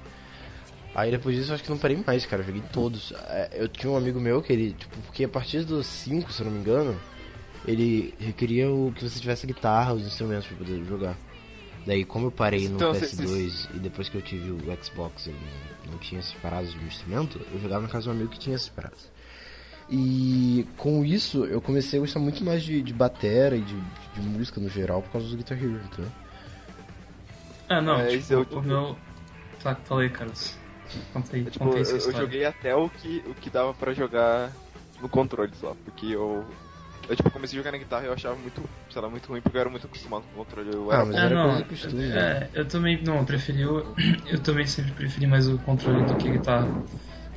[0.95, 2.43] Aí depois disso eu acho que não parei mais, cara.
[2.43, 3.13] Eu joguei todos.
[3.29, 6.41] É, Eu tinha um amigo meu que ele, tipo, porque a partir dos 5, se
[6.41, 6.99] eu não me engano,
[7.67, 11.17] ele requeria o que você tivesse guitarra, os instrumentos pra poder jogar.
[11.87, 15.27] Daí, como eu parei no Então, cê- PS2 e depois que eu tive o Xbox
[15.27, 15.35] eu
[15.87, 18.39] não, não tinha essas paradas de instrumento, eu jogava na casa de um amigo que
[18.39, 19.13] tinha essas paradas.
[19.91, 23.75] E com isso eu comecei a gostar muito mais de, de batera e de,
[24.15, 26.11] de música no geral por causa do Guitar Hero, entendeu?
[27.69, 28.97] Ah, não, É, tipo, é o- o meu.
[29.63, 30.59] Tá, falei, Carlos.
[31.13, 34.53] Conta aí, Tipo, conta eu, eu joguei até o que, o que dava pra jogar
[35.01, 36.45] no controle só, porque eu...
[37.09, 39.41] Eu, tipo, comecei a jogar na guitarra e eu achava muito, sei lá, muito ruim,
[39.43, 40.71] porque eu era muito acostumado com o controle.
[40.75, 42.49] Eu Ah, era mas É, era não, coisa costume, né?
[42.55, 43.85] é, eu também, não, eu preferi, o-
[44.27, 46.69] eu também sempre preferi mais o controle do que a guitarra.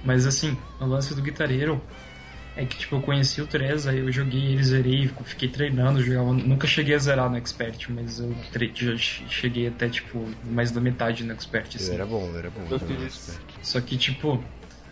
[0.04, 1.82] Mas assim, o lance do Guitar Hero
[2.58, 6.34] é que, tipo, eu conheci o 3, aí eu joguei ele, zerei, fiquei treinando, jogava,
[6.34, 8.36] nunca cheguei a zerar no Expert, mas eu
[8.74, 11.94] já cheguei até, tipo, mais da metade no Expert, assim.
[11.94, 12.62] era bom, era bom.
[12.72, 13.40] Eu fiz.
[13.62, 14.44] Só que, tipo,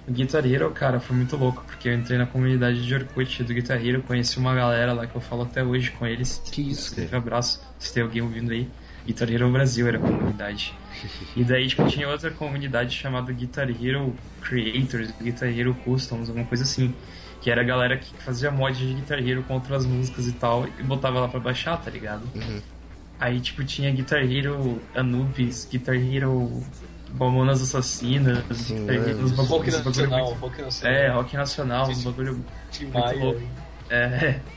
[0.07, 3.53] o Guitar Hero, cara, foi muito louco, porque eu entrei na comunidade de Orkut do
[3.53, 6.39] Guitar Hero, conheci uma galera lá que eu falo até hoje com eles.
[6.45, 7.17] Que isso, Inclusive, cara?
[7.23, 8.69] abraço, se tem alguém ouvindo aí.
[9.07, 10.73] Guitar Hero Brasil era a comunidade.
[11.35, 16.63] E daí, tipo, tinha outra comunidade chamada Guitar Hero Creators, Guitar Hero Customs, alguma coisa
[16.63, 16.95] assim.
[17.45, 20.65] Que era a galera que fazia mod de Guitar Hero com outras músicas e tal,
[20.79, 22.23] e botava lá pra baixar, tá ligado?
[22.33, 22.59] Uhum.
[23.19, 26.63] Aí, tipo, tinha Guitar Hero Anubis, Guitar Hero
[27.13, 30.97] Mamonas Assassinas, Sim, Guitar é, Hero, bagulho- Rock Nacional, muito- Rock Nacional.
[30.97, 32.45] É, Rock Nacional, bagulho
[32.81, 33.41] muito louco.
[33.91, 34.39] é.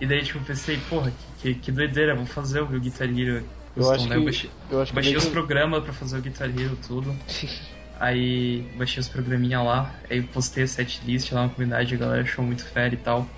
[0.00, 1.12] E daí, tipo, eu pensei, porra,
[1.42, 3.44] que, que, que doideira, vou fazer o Guitar Hero
[3.76, 4.16] Eu acho né?
[4.16, 6.76] que- Eu baixei, Eu acho que baixei os que- programas pra fazer o Guitar Hero,
[6.88, 7.14] tudo.
[8.02, 12.44] Aí baixei os programinha lá, aí postei a setlist lá na comunidade, a galera achou
[12.44, 13.30] muito fera e tal.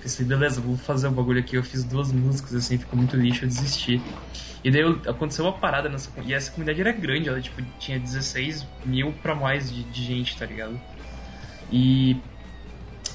[0.00, 1.54] Pensei, beleza, vou fazer o bagulho aqui.
[1.54, 4.00] Eu fiz duas músicas assim, ficou muito lixo, eu desisti.
[4.64, 6.32] E daí eu- aconteceu uma parada nessa comunidade.
[6.32, 10.34] E essa comunidade era grande, ela tipo, tinha 16 mil pra mais de, de gente,
[10.38, 10.80] tá ligado?
[11.70, 12.16] E.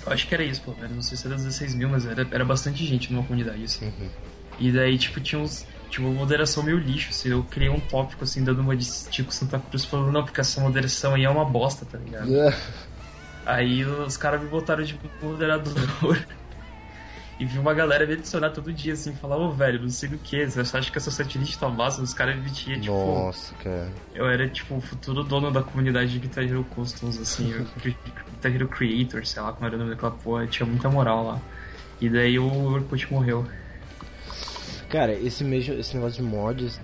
[0.05, 0.93] Eu acho que era isso, pô, velho.
[0.93, 3.85] Não sei se era 16 mil, mas era, era bastante gente numa comunidade, assim.
[3.85, 4.09] Uhum.
[4.59, 5.65] E daí, tipo, tinha uns.
[5.91, 7.29] Tipo, moderação meio lixo, assim.
[7.29, 10.61] Eu criei um tópico, assim, dando uma de Tico Santa Cruz, falando, não, porque essa
[10.61, 12.31] moderação aí é uma bosta, tá ligado?
[13.45, 16.25] Aí os caras me botaram de moderador.
[17.37, 20.17] E vi uma galera me adicionar todo dia, assim, falar, ô velho, não sei do
[20.17, 22.01] que, você acha que essa setlist tá massa?
[22.01, 22.93] Os caras me tinham, tipo.
[22.93, 23.91] Nossa, cara.
[24.13, 28.53] Eu era, tipo, o futuro dono da comunidade de Guitar Hero Customs, assim, o Guitar
[28.53, 31.41] Hero Creator, sei lá como era o nome daquela porra, tinha muita moral lá.
[31.99, 33.45] E daí o Orkut morreu.
[34.91, 36.79] Cara, esse mesmo, esse negócio de mods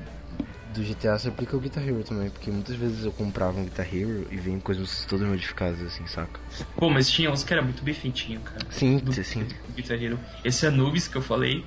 [0.73, 3.85] do GTA se aplica ao Guitar Hero também, porque muitas vezes eu comprava um Guitar
[3.85, 6.39] Hero e vem coisas todas modificadas, assim, saca?
[6.77, 8.65] Pô, mas tinha uns que era muito bem feitinho, cara.
[8.69, 9.43] Sim, do, sim.
[9.43, 10.17] do Guitar Hero.
[10.43, 11.65] Esse Anubis que eu falei,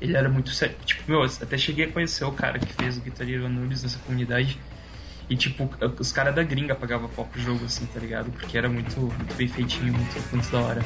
[0.00, 0.76] ele era muito sério.
[0.84, 3.98] Tipo, meu, até cheguei a conhecer o cara que fez o Guitar Hero Anubis nessa
[3.98, 4.58] comunidade.
[5.28, 5.68] E, tipo,
[5.98, 8.30] os caras da gringa pagavam pau pro jogo, assim, tá ligado?
[8.32, 10.82] Porque era muito, muito bem feitinho, muito, muito da hora.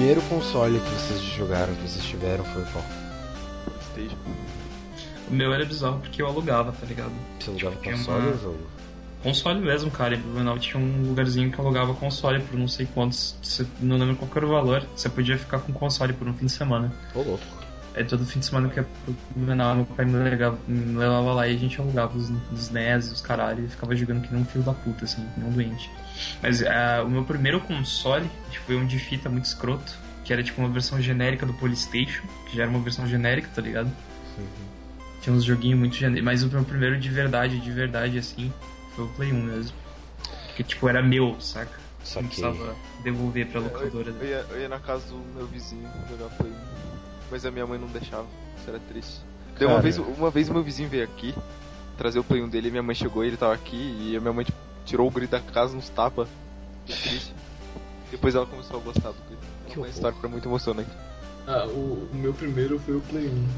[0.00, 2.82] Primeiro console que vocês jogaram, que vocês tiveram, foi qual?
[5.28, 7.12] O meu era bizarro porque eu alugava, tá ligado?
[7.38, 8.58] Você alugava Tinha console uma- ou jogo?
[9.22, 10.14] Console mesmo, cara.
[10.14, 13.36] Em Blumenau tinha um lugarzinho que alugava console por não sei quantos.
[13.78, 14.82] Não lembro qual era o valor.
[14.96, 16.90] Você podia ficar com console por um fim de semana.
[17.14, 17.44] Ô, louco.
[17.94, 21.34] Aí todo fim de semana que ia pro Blumenau, meu pai me levava, me levava
[21.34, 24.40] lá e a gente alugava os, os NES, os caralho, e ficava jogando que nem
[24.42, 25.90] um filho da puta, assim, que nem um doente.
[26.42, 30.42] Mas ah, o meu primeiro console tipo, foi um de fita muito escroto, que era
[30.42, 33.90] tipo uma versão genérica do Polystation, que já era uma versão genérica, tá ligado?
[35.20, 36.24] Tinha uns joguinhos muito genéricos.
[36.24, 38.52] Mas o meu primeiro de verdade, de verdade, assim,
[38.94, 39.76] foi o Play 1 mesmo.
[40.56, 41.70] Que tipo, era meu, saca?
[42.00, 42.28] Não Saquei.
[42.28, 44.10] precisava devolver pra Eu, locadora.
[44.20, 46.54] eu ia, eu ia na casa do meu vizinho jogar Play 1,
[47.30, 48.26] mas a minha mãe não deixava,
[48.58, 49.20] isso era triste.
[49.58, 51.34] Daí uma vez, uma vez meu vizinho veio aqui
[51.98, 54.32] trazer o Play 1 dele, minha mãe chegou e ele tava aqui e a minha
[54.32, 55.88] mãe tipo, tirou o guri da casa nos
[56.86, 57.34] triste.
[58.10, 59.38] Depois ela começou a gostar do guri.
[59.68, 60.90] Que uma história foi muito emocionante.
[61.46, 63.48] Ah, o, o meu primeiro foi o Play 1.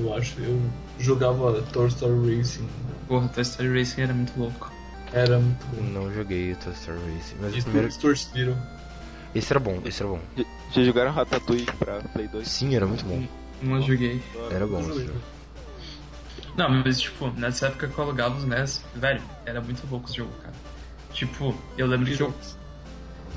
[0.00, 0.40] Eu acho.
[0.40, 0.60] Eu
[0.98, 2.68] jogava Toy Story Racing.
[3.06, 4.72] Porra, Toy Story Racing era muito louco.
[5.12, 5.82] Era muito bom.
[5.82, 8.16] Não joguei o Toy Story Racing, mas E o primeiro...
[8.16, 8.56] Speedon.
[9.34, 10.20] Esse era bom, esse era bom.
[10.36, 12.48] Já- Já jogaram Ratatouille pra Play 2?
[12.48, 13.22] Sim, era muito bom.
[13.62, 14.22] Não joguei.
[14.50, 14.80] Era bom.
[14.80, 15.20] Esse jogo.
[16.58, 20.16] Não, mas tipo, nessa época que eu alugava os NES, velho, era muito louco esse
[20.16, 20.54] jogo, cara.
[21.12, 22.34] Tipo, eu lembro que eu.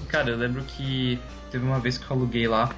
[0.09, 1.19] Cara, eu lembro que
[1.51, 2.73] teve uma vez que eu aluguei lá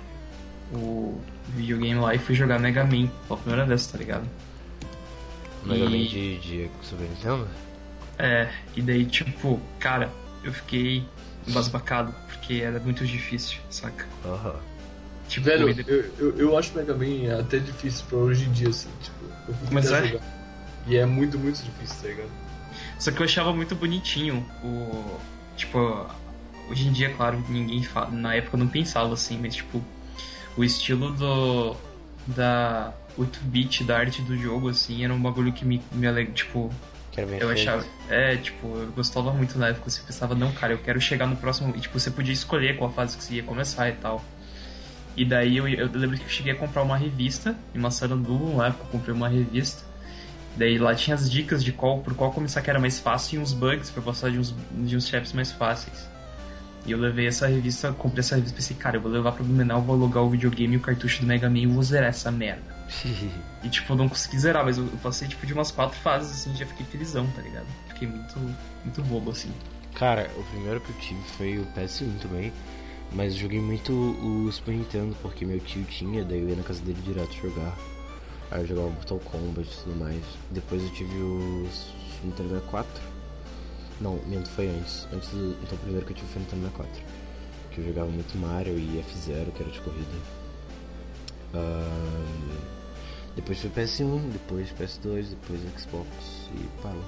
[0.74, 4.28] o videogame lá e fui jogar Mega Man pela primeira vez, tá ligado?
[5.64, 7.48] Mega E- Man de, de Super Nintendo?
[8.20, 10.12] É, e daí, tipo, cara,
[10.44, 11.08] eu fiquei
[11.48, 14.06] embasbacado, porque era muito difícil, saca?
[14.26, 14.56] Aham.
[15.30, 18.90] Tipo, Velho, eu, eu, eu acho Mega Man até difícil pra hoje em dia, assim.
[19.02, 20.08] Tipo, eu fui Mas é?
[20.08, 20.24] jogar.
[20.88, 22.32] E é muito, muito difícil, tá ligado?
[23.00, 25.20] Só que eu achava muito bonitinho o.
[25.56, 26.08] Tipo,
[26.70, 28.10] hoje em dia, claro, ninguém fala.
[28.12, 29.84] Na época eu não pensava assim, mas tipo,
[30.58, 31.76] o estilo do.
[32.26, 36.32] Da 8-bit da arte do jogo, assim, era um bagulho que me, me aleg...
[36.32, 36.72] tipo,
[37.12, 37.60] Que era bem eu feito.
[37.70, 37.86] achava.
[38.10, 41.36] É, tipo, eu gostava muito na época, você pensava, não, cara, eu quero chegar no
[41.36, 41.76] próximo.
[41.76, 44.24] E tipo, você podia escolher qual fase que você ia começar e tal.
[45.16, 48.68] E daí eu, eu lembro que eu cheguei a comprar uma revista em Massaranduba, na
[48.68, 49.84] época eu comprei uma revista.
[50.56, 53.44] Daí lá tinha as dicas de qual, por qual começar que era mais fácil e
[53.44, 56.08] uns bugs pra passar de uns, de uns chefes mais fáceis.
[56.86, 59.44] E eu levei essa revista, comprei essa revista e pensei, cara, eu vou levar pro
[59.44, 62.32] Blumenau, vou alugar o videogame e o cartucho do Mega Man e vou zerar essa
[62.32, 62.74] merda.
[63.64, 66.34] E tipo, eu não consegui zerar, mas eu, eu passei tipo de umas quatro fases
[66.34, 67.66] assim, já fiquei felizão, tá ligado?
[67.88, 68.38] Fiquei muito,
[68.84, 69.50] muito bobo assim.
[69.96, 72.52] Cara, o primeiro que eu tive foi o PS1 também.
[73.14, 76.82] Mas joguei muito o Super Nintendo, porque meu tio tinha, daí eu ia na casa
[76.82, 77.78] dele direto jogar.
[78.50, 80.24] Aí eu jogava Mortal Kombat e tudo mais.
[80.50, 81.68] Depois eu tive o
[82.24, 83.02] Nintendo 64.
[84.02, 85.08] Não, minto, foi antes.
[85.14, 85.56] Antes do.
[85.64, 87.04] Então primeiro que eu tive foi o Nintendo 64.
[87.72, 90.08] Que eu jogava muito Mario e F0, que era de corrida.
[93.36, 96.08] Depois foi PS1, depois PS2, depois Xbox
[96.54, 97.04] e parou.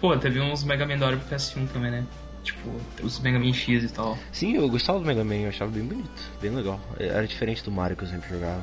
[0.00, 2.06] Pô, teve uns Mega Man da pro PS1 também, né?
[2.46, 2.70] Tipo,
[3.02, 4.16] os Mega Man X e tal.
[4.30, 6.80] Sim, eu gostava do Mega Man, eu achava bem bonito, bem legal.
[6.96, 8.62] Era diferente do Mario que eu sempre jogava.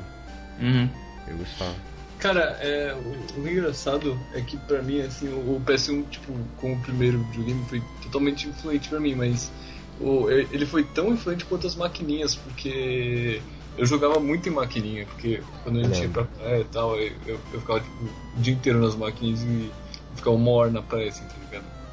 [0.58, 0.88] Uhum.
[1.28, 1.74] Eu gostava.
[2.18, 6.74] Cara, é, o, o engraçado é que pra mim, assim, o, o PS1, tipo, como
[6.74, 9.52] o primeiro videogame, foi totalmente influente pra mim, mas
[10.00, 13.42] o, ele foi tão influente quanto as maquininhas, porque
[13.76, 17.12] eu jogava muito em maquininha, porque quando a gente ia pra praia e tal, eu,
[17.26, 19.70] eu, eu ficava tipo, o dia inteiro nas maquininhas e
[20.16, 21.83] ficava uma hora na praia, assim, tá ligado?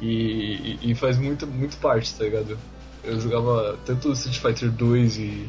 [0.00, 2.58] E, e, e faz muito, muito parte, tá ligado?
[3.02, 5.48] Eu jogava tanto Street Fighter 2 e,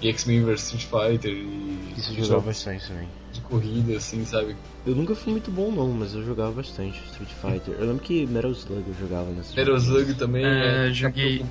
[0.00, 3.08] e X-Men vs Street Fighter e Isso eu jogava bastante também.
[3.32, 4.56] de corrida, assim, sabe?
[4.86, 7.74] Eu nunca fui muito bom não, mas eu jogava bastante Street Fighter.
[7.78, 9.54] Eu lembro que Metal Slug eu jogava nessa.
[9.54, 11.42] Metal Slug também É, é, joguei-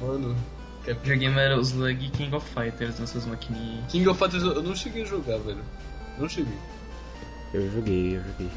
[0.87, 3.85] é- Joguei Metal Slug e King of Fighters nessas maquininhas.
[3.91, 5.59] King of Fighters eu não cheguei a jogar, velho.
[6.17, 6.57] Não cheguei.
[7.53, 8.49] Eu joguei, eu joguei.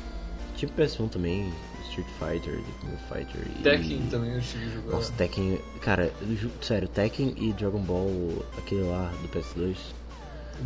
[0.57, 1.53] tinha PS1 também,
[1.93, 3.47] Street Fighter, The King of Fighter.
[3.59, 4.91] e- Tekken também eu cheguei a jogar.
[4.93, 5.61] Nossa, Tekken.
[5.81, 9.77] Cara, eu sério, Tekken e Dragon Ball, aquele lá do PS2.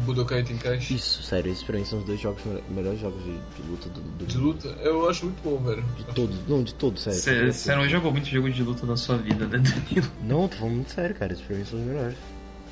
[0.04, 0.94] Budokai Tenkaichi.
[0.96, 3.88] Isso, sério, esses pra mim são os dois jogos, me- melhores jogos de, de luta
[3.88, 5.82] do, do De luta, eu acho muito bom, velho.
[5.96, 7.52] De todos, não, de todos, sério.
[7.52, 10.10] Você não jogou muito jogo de luta na sua vida, né, Danilo?
[10.24, 12.16] Não, tô falando muito sério, cara, esses pra mim são os melhores.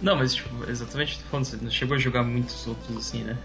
[0.02, 3.38] Não, mas tipo, exatamente tô falando, você não chegou a jogar muitos outros assim, né?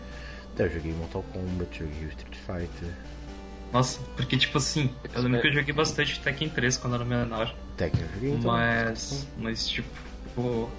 [0.54, 2.90] Até eu joguei Mortal Kombat, joguei o Street Fighter,
[3.72, 7.54] Nossa, porque tipo assim, eu lembro que eu joguei bastante Tekken 3 quando era menor.
[7.78, 8.52] Tekken eu joguei então.
[8.52, 9.28] Mas.
[9.38, 9.92] Mas tipo,
[10.36, 10.70] eu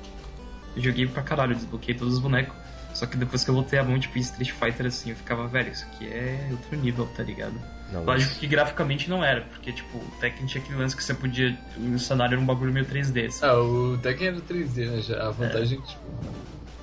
[0.76, 2.54] joguei pra caralho, desbloqueei todos os bonecos.
[2.94, 5.46] Só que depois que eu voltei a mão, tipo, em Street Fighter assim, eu ficava,
[5.46, 7.54] velho, isso aqui é outro nível, tá ligado?
[7.92, 11.14] Não, Lógico que graficamente não era, porque tipo, o Tekken tinha aquele lance que você
[11.14, 11.56] podia.
[11.78, 13.26] O cenário era um bagulho meio 3D.
[13.26, 13.44] Assim.
[13.46, 15.00] Ah, o Tekken era 3D, né?
[15.02, 15.28] Já.
[15.28, 16.02] A vantagem é que, tipo,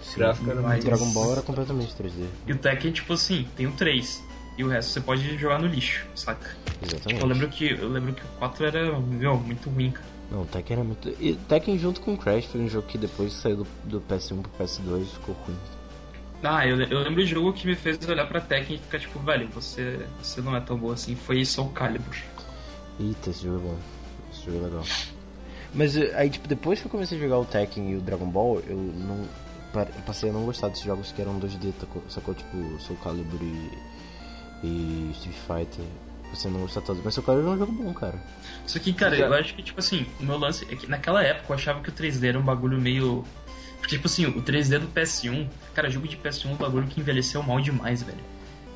[0.01, 2.25] sim, gráfico era mais- Dragon Ball era completamente 3D.
[2.47, 4.23] E o Tekken, tipo assim, tem o 3.
[4.57, 6.49] E o resto você pode jogar no lixo, saca?
[6.81, 7.21] Exatamente.
[7.21, 10.05] Eu lembro que, eu lembro que o 4 era, meu, muito ruim, cara.
[10.31, 11.09] Não, Tekken era muito.
[11.21, 14.51] E Tekken junto com Crash foi um jogo que depois saiu do, do PS1 pro
[14.65, 15.55] PS2 ficou ruim.
[16.43, 19.19] Ah, eu, eu lembro de jogo que me fez olhar pra Tekken e ficar tipo,
[19.19, 21.15] velho, você, você não é tão boa assim.
[21.15, 22.15] Foi Soul Calibur.
[22.99, 23.77] Eita, esse jogo é bom.
[24.33, 24.83] Esse jogo é legal.
[25.73, 28.27] Mas eh, aí, tipo, depois que eu comecei a jogar o Tekken e o Dragon
[28.29, 29.25] Ball, eu não.
[29.75, 32.33] eu passei a não gostar desses jogos que eram 2D, tacou- sacou?
[32.33, 33.69] Tipo, Soul Calibur e.
[34.63, 35.85] e Street Fighter.
[36.45, 37.01] A não gostar tanto.
[37.03, 38.21] Mas Soul Calibur é um jogo bom, cara.
[38.65, 41.53] Só que, cara, eu acho que, tipo assim, o meu lance é que naquela época
[41.53, 43.23] eu achava que o 3D era um bagulho meio.
[43.79, 46.99] Porque, tipo assim, o 3D do PS1, cara, jogo de PS1 é um bagulho que
[46.99, 48.19] envelheceu mal demais, velho.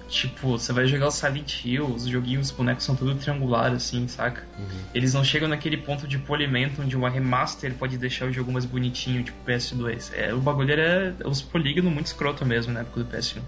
[0.07, 4.07] Tipo, você vai jogar o Silent Hill, os joguinhos, os bonecos são tudo triangular, assim,
[4.07, 4.45] saca?
[4.93, 8.65] Eles não chegam naquele ponto de polimento onde uma remaster pode deixar o jogo mais
[8.65, 10.11] bonitinho, tipo PS2.
[10.13, 13.41] É, o bagulho era os polígonos muito escroto mesmo na época do PS1.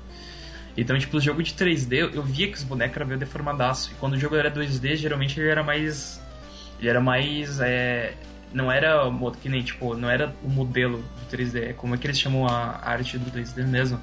[0.75, 3.91] Então, tipo, o jogo de 3D, eu via que os bonecos eram meio deformadaço.
[3.91, 6.19] E quando o jogo era 2D, geralmente ele era mais.
[6.79, 7.59] Ele era mais.
[7.59, 8.15] É,
[8.51, 9.03] não era
[9.41, 11.73] que nem, tipo, não era o modelo do 3D.
[11.75, 13.99] Como é que eles chamam a arte do 2D mesmo?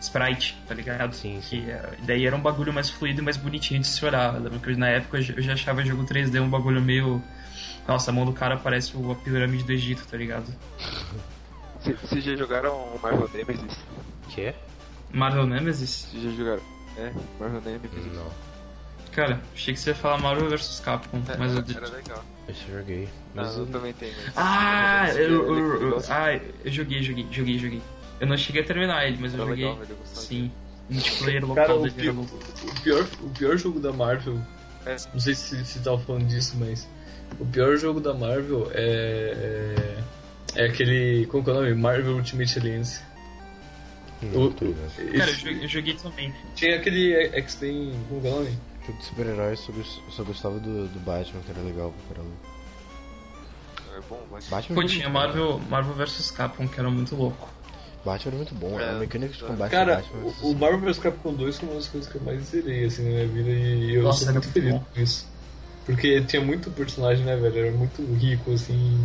[0.00, 1.14] Sprite, tá ligado?
[1.14, 4.34] Sim, Que, é, daí era um bagulho mais fluido e mais bonitinho de se olhar.
[4.34, 7.22] Eu lembro que na época eu já- achava jogo 3D um bagulho meio.
[7.88, 10.46] Nossa, a mão do cara parece o- a pirâmide do Egito, tá ligado?
[12.02, 13.78] Vocês já jogaram o Marvel Nemesis?
[14.28, 14.52] Que?
[15.16, 16.08] Marvel Nemesis?
[16.10, 16.62] Vocês já jogaram?
[16.98, 17.10] É,
[17.40, 18.12] Marvel Nemesis.
[18.14, 18.30] Não.
[19.12, 21.64] Cara, achei que você ia falar Marvel vs Capcom, É, mas eu.
[21.76, 22.22] era legal.
[22.48, 23.08] Esse eu joguei.
[23.34, 24.12] Não, Mas eu eu- também tenho.
[24.24, 27.82] mas- Ah, eu, eu, eu- ah, eu joguei, joguei, joguei, joguei.
[28.20, 29.64] Eu não cheguei a terminar ele, mas eu Era joguei.
[29.64, 30.50] legal, velho, Sim.
[30.88, 32.36] Multiplayer Cara, local o pior, louco.
[32.36, 34.38] o, pior, o pior jogo da Marvel.
[34.84, 34.96] É.
[35.12, 36.86] Não sei se você tava falando disso, mas.
[37.40, 39.96] O pior jogo da Marvel é.
[40.54, 41.26] É, é aquele.
[41.26, 41.74] Como que é o nome?
[41.74, 43.00] Marvel Ultimate Alliance.
[44.20, 44.92] Tô ligado.
[45.18, 46.34] Cara, eu joguei, eu também.
[46.54, 47.92] tinha aquele X-Men.
[48.08, 48.58] Como que é o nome?
[48.86, 52.36] Jogo de super-heróis, só, gos- só gostava do, do Batman, que era legal pra caramba.
[53.96, 54.46] É bom, mas.
[54.48, 57.48] Batman Pô, tinha Marvel, Marvel vs Capcom, que era muito louco.
[58.04, 59.46] Batman era muito bom, É, a mecânica de é.
[59.46, 60.32] combate Cara, do Batman.
[60.42, 63.02] o, o Marvel vs Capcom 2 foi uma das coisas que eu mais zerei assim
[63.02, 64.84] na minha vida e eu Nossa, sou muito muito feliz bom.
[64.94, 65.26] com isso.
[65.84, 67.58] Porque tinha muito personagem, né, velho?
[67.58, 69.04] Era muito rico, assim.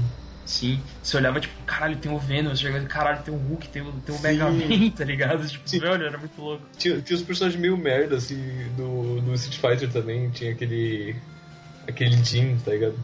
[0.52, 0.82] Sim.
[1.02, 3.92] Você olhava, tipo, caralho, tem o Venom, você jogava, caralho, tem o Hulk, tem o,
[4.02, 4.20] tem o.
[4.20, 5.48] Mega Man, tá ligado?
[5.48, 5.80] Tipo, Sim.
[5.80, 6.66] velho, era muito louco.
[6.78, 8.36] Tinha, tinha os personagens meio merda, assim,
[8.76, 10.30] do, do Street Fighter também.
[10.32, 11.16] Tinha aquele.
[11.88, 13.00] aquele Jin, tá ligado?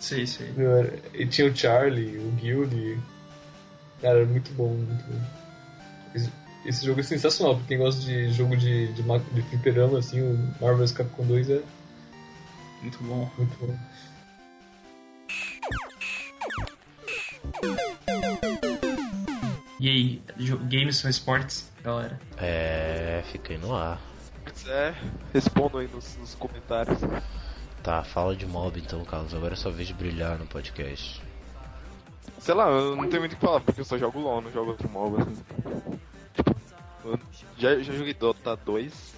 [0.00, 0.50] Sei, sei.
[0.56, 2.98] Era- E tinha o Charlie, o Guild.
[4.00, 5.20] Cara, era muito bom, muito bom.
[6.14, 6.30] Esse,
[6.64, 10.38] esse jogo é sensacional, pra quem gosta de jogo de, de, de fliperama, assim, o
[10.58, 11.60] Marvel vs Capcom 2 é
[12.80, 13.30] Muito bom.
[13.36, 13.76] muito bom.
[19.80, 20.22] E aí,
[20.68, 22.18] games são esportes, galera?
[22.36, 24.00] É, fica aí no ar.
[24.52, 24.94] Se é,
[25.32, 26.98] respondam aí nos, nos comentários.
[27.82, 29.34] Tá, fala de mob então, Carlos.
[29.34, 31.22] Agora é sua vez de brilhar no podcast.
[32.40, 34.50] Sei lá, eu não tenho muito o que falar, porque eu só jogo LOL, não
[34.50, 35.22] jogo outro MOBA.
[35.22, 35.98] Assim.
[37.04, 37.18] Eu
[37.56, 39.14] já, já joguei Dota 2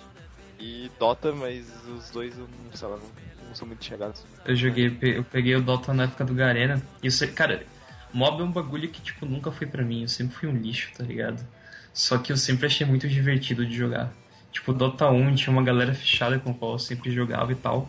[0.59, 4.25] e Dota, mas os dois eu não, sei lá, não, não sou muito chegados.
[4.45, 6.83] Eu joguei, eu peguei o Dota na época do Garena.
[7.03, 7.65] E sei, cara,
[8.13, 10.03] mob é um bagulho que, tipo, nunca foi pra mim.
[10.03, 11.45] Eu sempre fui um lixo, tá ligado?
[11.93, 14.13] Só que eu sempre achei muito divertido de jogar.
[14.53, 17.89] Tipo, Dota 1 tinha uma galera fechada com a qual eu sempre jogava e tal.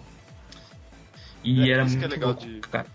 [1.43, 2.88] E É, era isso muito que é legal louco, de- cara.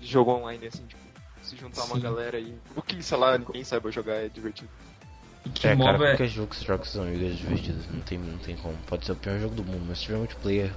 [0.00, 1.00] De jogo online, assim, tipo,
[1.42, 2.00] se juntar uma Sim.
[2.00, 2.54] galera aí.
[2.74, 4.70] O que, sei lá, ninguém saiba jogar é divertido.
[5.44, 6.08] E que É, cara, MOBA é...
[6.10, 7.78] qualquer jogo que você joga com seus amigos é divertido.
[7.92, 8.76] Não tem, não tem como.
[8.86, 10.72] Pode ser o pior jogo do mundo, mas se tiver multiplayer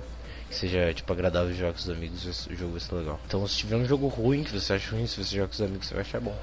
[0.54, 3.20] que seja, tipo, agradável de jogar com os amigos, o jogo vai ser legal.
[3.26, 5.62] Então, se tiver um jogo ruim que você acha ruim, se você jogar com os
[5.62, 6.38] amigos, você vai achar bom.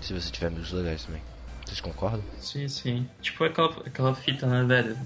[0.00, 1.22] Se você tiver amigos legais também.
[1.64, 2.22] Vocês concordam?
[2.40, 3.08] Sim, sim.
[3.22, 4.98] Tipo aquela, aquela fita, né, velho?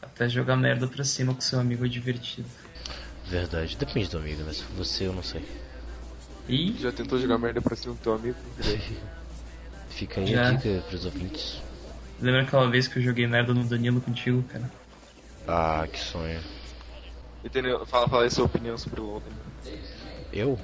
[0.00, 2.48] Até jogar merda pra cima com seu amigo é divertido.
[3.26, 4.52] Verdade, depende do amigo, né?
[4.52, 5.44] Se você, eu não sei.
[6.48, 8.36] E Já tentou jogar merda pra cima do teu amigo?
[9.90, 10.48] Fica aí Já.
[10.48, 11.60] a dica pros ouvintes.
[12.20, 14.70] lembra aquela vez que eu joguei merda no Danilo contigo, cara?
[15.46, 16.40] Ah, que sonho.
[17.48, 17.84] Entendeu?
[17.86, 19.22] Fala, fala aí sua opinião sobre o LoL,
[19.64, 19.72] né?
[20.32, 20.58] Eu?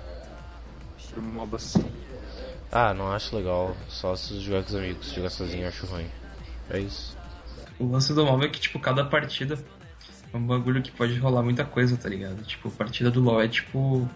[0.99, 1.75] sobre MOBAs.
[2.71, 3.75] Ah, não acho legal.
[3.89, 5.13] Só se jogar com os amigos.
[5.13, 6.07] Jogar sozinho eu acho ruim.
[6.69, 7.17] É isso.
[7.79, 9.59] O lance do MOBA é que, tipo, cada partida
[10.33, 12.43] é um bagulho que pode rolar muita coisa, tá ligado?
[12.43, 14.07] Tipo, a partida do LoL é, tipo,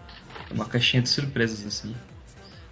[0.51, 1.95] uma caixinha de surpresas, assim.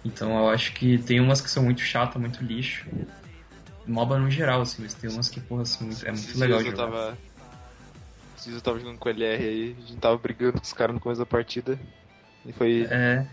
[0.04, 2.86] Então eu acho que tem umas que são muito chatas, muito lixo.
[3.86, 6.58] MOBA no geral, assim, mas tem umas que, porra, assim, muito- é muito Esses legal
[6.62, 6.84] dias jogar.
[6.84, 7.18] eu tava.
[8.46, 11.00] Eu tava jogando com o LR aí, a gente tava brigando com os caras no
[11.00, 11.78] começo da partida.
[12.46, 13.26] E foi, É,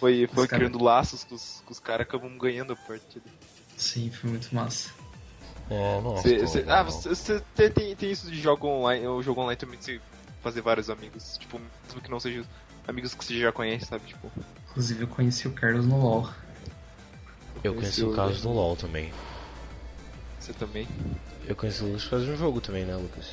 [0.00, 3.28] foi, foi Os cara- criando laços com os, com os caras, acabamos ganhando a partida.
[3.76, 4.90] sim, foi muito massa.
[5.70, 8.66] É, não Cê- acho cê- legal, ah, você, você tem, tem- tem isso de jogo
[8.66, 10.00] online, o jogo online também de você
[10.42, 12.44] fazer vários amigos, tipo, mesmo que não sejam
[12.86, 14.04] amigos que você já conhece, sabe?
[14.06, 14.30] Tipo,
[14.70, 16.28] Inclusive eu conheci o Carlos no LoL.
[17.62, 19.12] Eu conheci o Carlos no LoL também.
[20.40, 20.88] Você também.
[21.46, 23.26] Eu conheci o Lucas por causa de um jogo também, né, Lucas?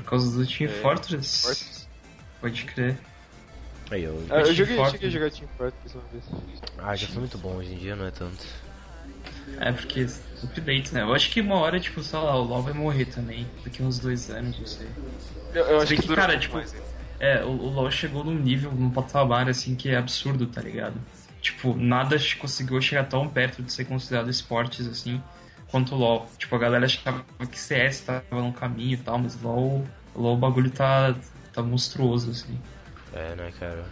[0.00, 1.42] Por causa do Team É, Fortress.
[1.42, 1.88] Fortes.
[2.40, 2.98] Pode crer.
[3.90, 4.24] Aí eu.
[4.30, 4.92] Ah, eu joguei, Fortress.
[4.92, 6.24] cheguei a jogar Team Fortress uma vez.
[6.78, 8.44] Ah, já foi muito bom, hoje em dia não é tanto.
[9.60, 10.06] É, porque
[10.42, 11.02] update, né?
[11.02, 13.46] Eu acho que uma hora, tipo, sei lá, o LoL vai morrer também.
[13.64, 14.88] Daqui uns dois anos, não sei.
[15.54, 16.74] Eu, eu acho que, que, cara, tipo, mais.
[17.20, 20.96] É, o, o LoL chegou num nível, num patamar, assim, que é absurdo, tá ligado?
[21.40, 25.22] Tipo, nada conseguiu chegar tão perto de ser considerado esportes, assim,
[25.72, 26.28] quanto o LoL.
[26.38, 30.38] Tipo, a galera achava que CS tava no caminho e tal, mas LoL, LoL o
[30.38, 31.16] bagulho tá,
[31.52, 32.56] tá monstruoso, assim.
[33.12, 33.84] É, né, cara?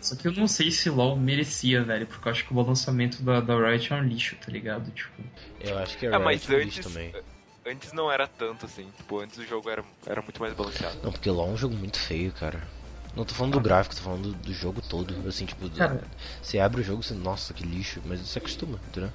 [0.00, 3.22] Só que eu não sei se LoL merecia, velho, porque eu acho que o lançamento
[3.22, 4.90] da, da Riot é um lixo, tá ligado?
[4.92, 5.22] Tipo,
[5.60, 7.12] Eu acho que é Ah, mas Riot antes, também.
[7.66, 8.86] antes não era tanto assim.
[8.96, 10.98] Tipo, antes o jogo era, era muito mais balanceado.
[11.02, 12.60] Não, porque LoL é um jogo muito feio, cara.
[13.16, 15.14] Não tô falando do gráfico, tô falando do, do jogo todo.
[15.28, 16.02] Assim, tipo, do- Cara.
[16.42, 19.10] você abre o jogo e você, nossa, que lixo, mas você acostuma, entendeu?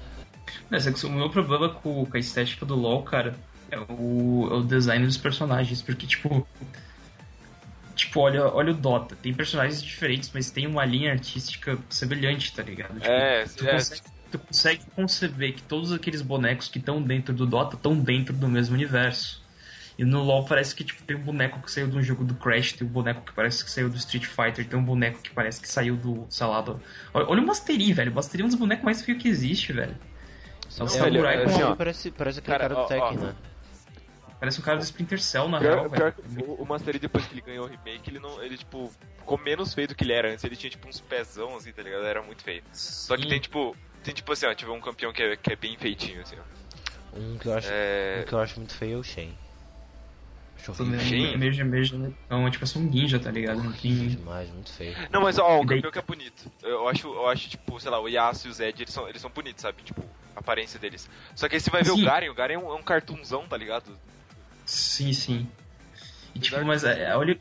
[0.70, 3.34] Mas o meu problema com, com a estética do LoL, cara,
[3.70, 5.82] é o, é o design dos personagens.
[5.82, 6.46] Porque, tipo.
[7.94, 9.14] Tipo, olha, olha o Dota.
[9.14, 12.94] Tem personagens diferentes, mas tem uma linha artística semelhante, tá ligado?
[12.94, 17.34] Tipo, É, tu, é, consegue, tu consegue conceber que todos aqueles bonecos que estão dentro
[17.34, 19.40] do Dota estão dentro do mesmo universo.
[19.98, 22.34] E no LoL parece que tipo, tem um boneco que saiu de um jogo do
[22.34, 25.28] Crash, tem um boneco que parece que saiu do Street Fighter, tem um boneco que
[25.28, 26.80] parece que saiu do, sei lá, do...
[27.12, 28.10] Olha, olha o Mastery, velho.
[28.10, 29.94] O Mastery é um dos bonecos mais feios que existe, velho.
[30.78, 33.34] É o samurai com assim, parece, parece aquele Cara, cara, do Tekken, né?
[34.38, 36.50] Parece um cara do Splinter Cell, na Pior, real, pior velho.
[36.52, 38.42] o, o Mastery, depois que ele ganhou o remake, ele não.
[38.42, 40.42] Ele, tipo, ficou menos feio do que ele era antes.
[40.44, 42.04] Ele tinha, tipo, uns pezão, assim, tá ligado?
[42.06, 42.62] Era muito feio.
[42.72, 43.28] Só que Sim.
[43.28, 43.76] tem, tipo.
[44.02, 47.18] Tem, tipo assim, ó, tiver um campeão que é, que é bem feitinho, assim, ó.
[47.18, 48.20] Um que eu acho, É.
[48.22, 49.36] um que eu acho muito feio é o Shen.
[50.56, 51.34] Acho Também horrível.
[51.34, 51.66] é meio, meio,
[51.98, 53.58] meio, Não, tipo, é só um ninja, tá ligado?
[53.62, 54.16] Não Horrível tem...
[54.16, 54.94] demais, muito feio.
[55.10, 56.50] Não, mas ó, o campeão que é bonito.
[56.62, 59.20] Eu acho, eu acho, tipo, sei lá, o Yasuo e o Zed, eles são, eles
[59.22, 59.82] são bonitos, sabe?
[59.82, 60.02] Tipo,
[60.40, 61.08] aparência deles.
[61.34, 62.02] Só que aí você vai ver Sim.
[62.02, 63.96] o Garen, o Garen é um, é um cartoonzão, tá ligado?
[64.64, 65.48] Sim, sim.
[66.34, 67.38] E tipo, Apesar mas de- é, olha.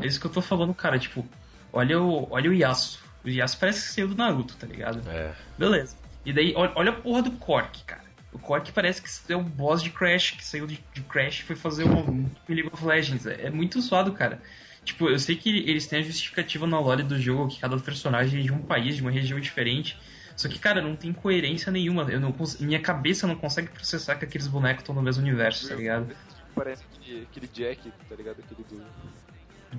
[0.00, 0.98] É isso que eu tô falando, cara.
[0.98, 1.26] Tipo,
[1.72, 3.00] olha o, olha o Yasuo.
[3.24, 5.02] O Yasuo parece que saiu do Naruto, tá ligado?
[5.08, 5.34] É.
[5.56, 5.96] Beleza.
[6.24, 8.04] E daí, olha, olha a porra do Cork, cara.
[8.32, 11.42] O Cork parece que é um boss de Crash, que saiu de, de Crash e
[11.44, 13.26] foi fazer um, um League of Legends.
[13.26, 14.42] É, é muito zoado, cara.
[14.84, 18.40] Tipo, eu sei que eles têm a justificativa na lore do jogo, que cada personagem
[18.40, 19.96] é de um país, de uma região diferente.
[20.38, 22.04] Só que, cara, não tem coerência nenhuma.
[22.04, 25.68] Eu não cons- minha cabeça não consegue processar que aqueles bonecos estão no mesmo universo,
[25.68, 26.14] tá ligado?
[26.54, 28.36] Parece aquele, aquele Jack, tá ligado?
[28.40, 28.86] Aquele do.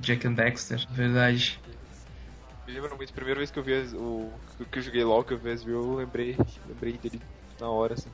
[0.02, 1.62] Jack and Dexter, verdade.
[2.68, 4.30] Me lembra muito, a primeira vez que eu vi as- o.
[4.70, 6.36] que eu joguei LOL, que eu vi as views, eu lembrei,
[6.68, 7.22] lembrei dele
[7.58, 8.10] na hora, assim.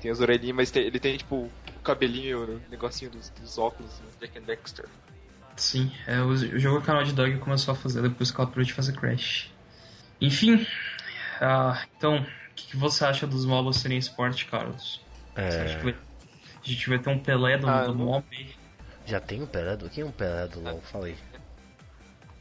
[0.00, 1.36] Tem as orelhinhas, mas tem- ele tem tipo
[1.76, 4.86] o cabelinho, o negocinho dos, dos óculos, assim, Jack and Dexter.
[5.56, 8.48] Sim, é, o, o jogo que a Naughty Dog começou a fazer depois que ela
[8.48, 9.50] parou de fazer Crash.
[10.22, 10.66] Enfim,
[11.40, 15.00] ah, então, o que, que você acha dos MOBAs serem esporte, Carlos?
[15.34, 15.92] Você acha que É.
[15.92, 15.96] vai-
[16.64, 18.54] a gente vai ter um Pelé do, Ah, do MOB?
[19.06, 19.88] Já tem um Pelé do.
[19.88, 20.80] Quem é um Pelé do LoL?
[20.82, 21.16] Falei.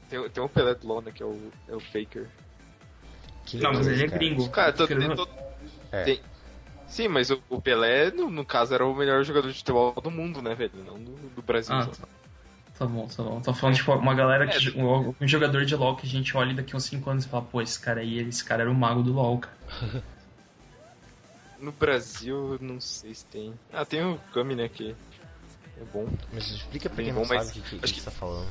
[0.09, 2.27] Tem, tem um Pelé do LOL, né, que é o, é o Faker.
[3.45, 4.49] Quem Não, mas ele é gringo.
[4.49, 5.31] Cara, Querendo- todo-
[5.91, 6.03] É.
[6.03, 6.21] tem-
[6.87, 10.09] Sim, mas o, o Pelé, no, no caso, era o melhor jogador de futebol do
[10.09, 10.71] mundo, né, velho?
[10.85, 11.75] Não do, do Brasil.
[11.75, 11.91] Ah, só.
[11.91, 12.07] tá.
[12.79, 13.41] Tá bom, tá bom.
[13.41, 14.69] Tô falando, tipo, uma galera que.
[14.69, 14.81] É.
[14.81, 17.43] Um, um jogador de LoL que a gente olha daqui uns 5 anos e fala,
[17.43, 19.55] pô, esse cara aí, esse cara era o mago do LoL, cara.
[21.59, 23.53] No Brasil, não sei se tem.
[23.73, 24.95] Ah, tem o Kami, né, que
[25.77, 26.07] é bom.
[26.31, 28.05] Mas explica pra quem bom, não mas sabe o que, que, acho que que- você
[28.05, 28.47] tá falando.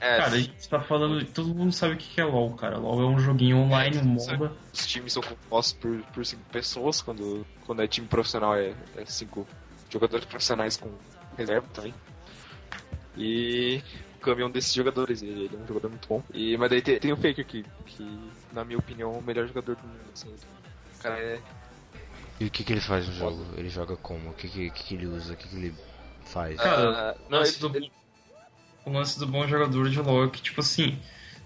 [0.00, 1.24] É, Cara, a gente tá falando.
[1.26, 2.78] Todo mundo sabe o que que é LoL, cara.
[2.78, 4.52] LoL é um joguinho online, um é- MOBA.
[4.72, 9.04] os times são compostos por, por cinco pessoas, quando, quando é time profissional é, é
[9.04, 9.46] cinco
[9.90, 10.90] jogadores profissionais com
[11.36, 11.92] reserva também.
[13.16, 13.80] E
[14.16, 16.22] o Kami é um desses jogadores, ele, ele é um jogador muito bom.
[16.34, 19.46] E, mas daí tem, tem o Faker que, que, na minha opinião, é o melhor
[19.46, 20.00] jogador do mundo.
[20.12, 20.34] Assim.
[20.98, 21.40] O cara é.
[22.38, 23.44] E o que, que ele faz no jogo?
[23.56, 24.30] Ele joga como?
[24.30, 25.32] O que, que, que, que ele usa?
[25.32, 25.74] O que, que ele
[26.26, 26.60] faz?
[26.60, 27.90] Cara, Ah, lance ele- do-
[28.84, 30.98] o lance do bom jogador de LoL é que, tipo assim,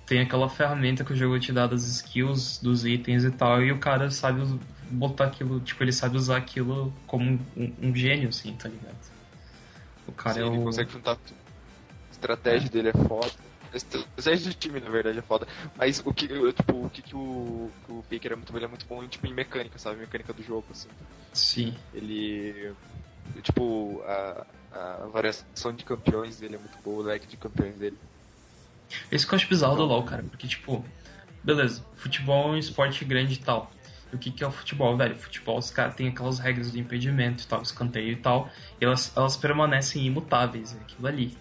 [0.07, 3.71] tem aquela ferramenta que o jogo te dá das skills, dos itens e tal, e
[3.73, 4.43] o cara sabe
[4.91, 7.25] botar aquilo, tipo, ele sabe usar aquilo como
[7.57, 8.97] um, um- gênio, assim, tá ligado?
[10.09, 10.65] O cara Sim, é ele o.
[10.65, 11.40] consegue juntar tudo.
[12.21, 13.33] A estratégia dele é foda.
[13.73, 15.47] A estratégia do time, na verdade, é foda.
[15.77, 18.69] Mas o que, eu, tipo, o que, que o, o Faker é muito, ele é
[18.69, 20.01] muito bom tipo, em mecânica, sabe?
[20.01, 20.89] Mecânica do jogo, assim.
[21.33, 21.75] Sim.
[21.95, 22.75] Ele.
[23.43, 27.97] Tipo, a, a variação de campeões dele é muito boa, o leque de campeões dele.
[29.11, 30.85] Esse que eu acho bizarro do LoL, cara, porque, tipo,
[31.43, 33.71] beleza, futebol é um esporte grande e tal.
[34.13, 35.17] E o que, que é o futebol, velho?
[35.17, 38.51] Futebol, os caras têm aquelas regras do impedimento e tal, escanteio e tal,
[38.81, 41.39] e elas, elas permanecem imutáveis, é aquilo ali.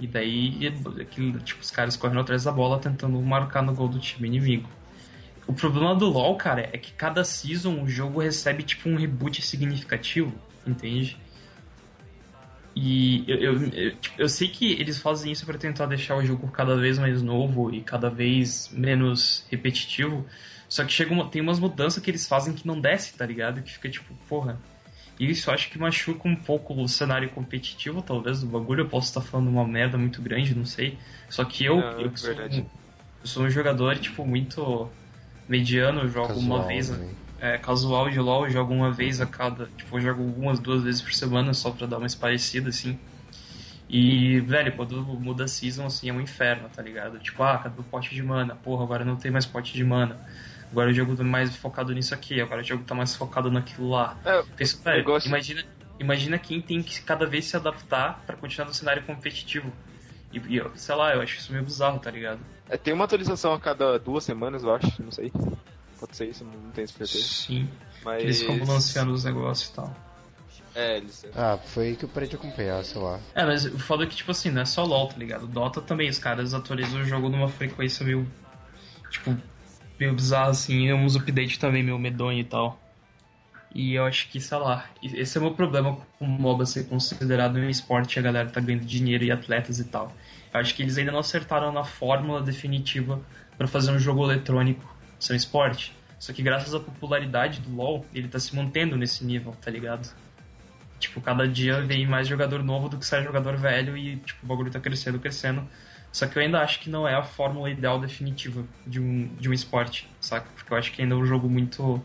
[0.00, 0.66] E daí,
[1.00, 4.68] aquilo, tipo, os caras correndo atrás da bola tentando marcar no gol do time inimigo.
[5.46, 9.42] O problema do LoL, cara, é que cada season o jogo recebe, tipo, um reboot
[9.42, 10.32] significativo,
[10.66, 11.18] entende?
[12.74, 16.24] E eu, eu, eu, tipo, eu sei que eles fazem isso para tentar deixar o
[16.24, 20.24] jogo cada vez mais novo e cada vez menos repetitivo.
[20.68, 23.60] Só que chega uma, tem umas mudanças que eles fazem que não desce, tá ligado?
[23.60, 24.58] Que fica tipo, porra.
[25.20, 28.82] E isso eu acho que machuca um pouco o cenário competitivo, talvez, do bagulho.
[28.82, 31.00] Eu posso estar falando uma merda muito grande, não sei.
[31.28, 32.70] Só que eu, Não, eu, que sou, um-
[33.22, 34.96] eu sou um jogador, tipo, muito
[35.48, 37.18] mediano, eu jogo uma Casual, vez né?
[37.38, 39.68] é, casual de LoL, eu jogo uma vez a cada.
[39.76, 43.02] Tipo, eu jogo umas, duas vezes por semana só pra dar uma parecida, assim.
[43.88, 47.18] E, velho, quando muda a season, assim, é um inferno, tá ligado?
[47.20, 48.54] Tipo, ah, cadê o pote de mana?
[48.56, 50.22] Porra, agora não tem mais pote de mana.
[50.70, 53.90] Agora o jogo tá mais focado nisso aqui, agora o jogo tá mais focado naquilo
[53.90, 54.16] lá.
[54.24, 55.64] É, Penso, velho, negócio- imagina,
[55.98, 59.72] imagina quem tem que cada vez se adaptar pra continuar no cenário competitivo.
[60.32, 62.40] E, e, eu- sei lá, eu acho isso meio bizarro, tá ligado?
[62.68, 65.32] é, tem uma atualização a cada duas semanas, eu acho, não sei.
[65.98, 67.18] Pode ser isso, não tenho certeza.
[67.24, 67.68] Sim.
[68.04, 68.22] Mas.
[68.22, 69.96] Eles ficam balanceando os negócios e tal.
[70.72, 71.26] É, eles.
[71.34, 73.18] Ah, foi aí que eu parei de acompanhar, sei lá.
[73.34, 75.48] É, mas o foda é que, tipo assim, não é só LoL, tá ligado?
[75.48, 78.24] Dota também, os caras atualizam o jogo numa frequência meio.
[79.10, 79.36] Tipo,
[80.00, 82.80] meio bizarra, assim, e uns updates também meio medonho e tal.
[83.72, 86.88] E eu acho que, sei lá, esse é o meu problema com o MOBA ser
[86.88, 90.12] considerado um esporte a galera tá ganhando dinheiro e atletas e tal.
[90.52, 93.20] Eu acho que eles ainda não acertaram na fórmula definitiva
[93.56, 94.82] pra fazer um jogo eletrônico
[95.20, 95.94] ser um esporte.
[96.18, 100.12] Só que graças à popularidade do LoL, ele tá se mantendo nesse nível, tá ligado?
[100.98, 104.48] Tipo, cada dia vem mais jogador novo do que sai jogador velho e, tipo, o
[104.48, 105.66] bagulho tá crescendo, crescendo.
[106.12, 109.48] Só que eu ainda acho que não é a fórmula ideal definitiva de um, de
[109.48, 110.46] um esporte, saca?
[110.54, 112.02] Porque eu acho que ainda é um jogo muito.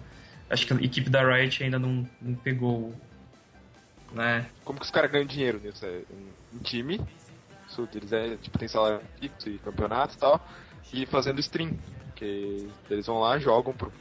[0.50, 2.94] Acho que a equipe da Riot ainda não, não pegou.
[4.14, 4.46] Né?
[4.64, 5.86] Como que os caras ganham dinheiro nisso?
[5.86, 6.02] É
[6.54, 7.02] um, time,
[7.92, 10.48] deles é, tipo, tem salário fixo e campeonato e tal,
[10.94, 11.78] e fazendo stream.
[12.16, 13.92] Que eles vão lá, jogam pro,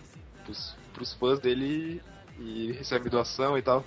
[0.44, 2.00] pros, pros fãs dele
[2.38, 3.84] e recebem doação e tal.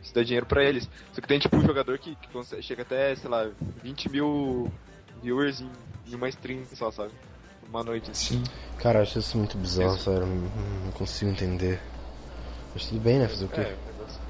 [0.00, 0.88] Isso dá dinheiro pra eles.
[1.12, 3.50] Só que tem tipo um jogador que, que consegue- chega até, sei lá,
[3.82, 4.72] 20 mil
[5.22, 5.70] viewers em,
[6.06, 7.12] em uma stream só, sabe?
[7.68, 8.38] Uma noite assim.
[8.38, 8.44] Sim.
[8.78, 10.26] Cara, eu acho isso muito bizarro, sério.
[10.26, 11.80] Não, consigo entender.
[12.74, 13.28] Mas tudo bem, né?
[13.28, 13.60] Fazer o quê?
[13.60, 14.20] É, o negócio.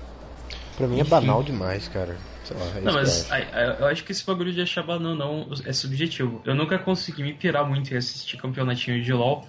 [0.77, 2.17] Pra mim é banal demais, cara.
[2.45, 3.35] Sei lá, é Não, isso mas eu
[3.73, 3.83] acho.
[3.83, 6.41] eu acho que esse bagulho de achar banana não é subjetivo.
[6.45, 9.47] Eu nunca consegui me pirar muito em assistir campeonatinho de LoL,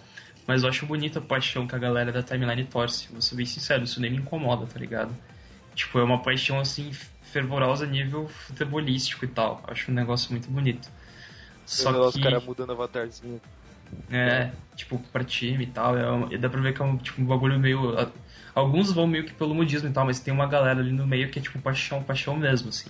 [0.47, 3.07] mas eu acho bonita a paixão que a galera da timeline torce.
[3.11, 5.15] Vou ser bem sincero, isso nem me incomoda, tá ligado?
[5.75, 9.63] Tipo, é uma paixão assim, fervorosa a nível futebolístico e tal.
[9.67, 10.89] Acho um negócio muito bonito.
[11.67, 11.99] Só que.
[12.17, 13.39] os caras mudando avatarzinho.
[14.11, 15.97] É, tipo, pra time e tal.
[15.97, 17.93] É, um- dá pra ver que é um, tipo, um bagulho meio.
[18.55, 21.29] Alguns vão meio que pelo modismo e tal, mas tem uma galera ali no meio
[21.29, 22.89] que é tipo paixão, paixão mesmo, assim.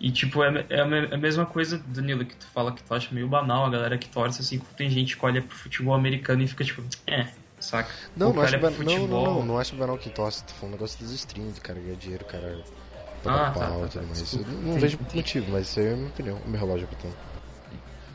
[0.00, 2.82] E tipo, é, é a me- é a mesma coisa, Danilo, que tu fala que
[2.82, 5.94] tu acha meio banal, a galera que torce, assim, tem gente que olha pro futebol
[5.94, 7.28] americano e fica tipo, é,
[7.60, 7.88] saca?
[8.16, 8.70] Não, não que acho, olha ban...
[8.84, 10.42] não, não, não, não acho banal que torce.
[10.44, 12.58] Tô falando um negócio dos streams, cara, ganhar dinheiro, cara.
[12.64, 14.18] Ah, Pagar tá, pau tá, tá, tudo mais.
[14.18, 14.50] desculpa.
[14.50, 16.36] Eu não Entendi, vejo motivo, mas isso aí é a minha opinião.
[16.44, 17.14] O meu relógio apitando.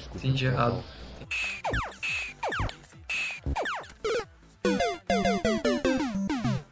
[0.07, 0.27] Desculpa.
[0.27, 0.83] Entendi errado.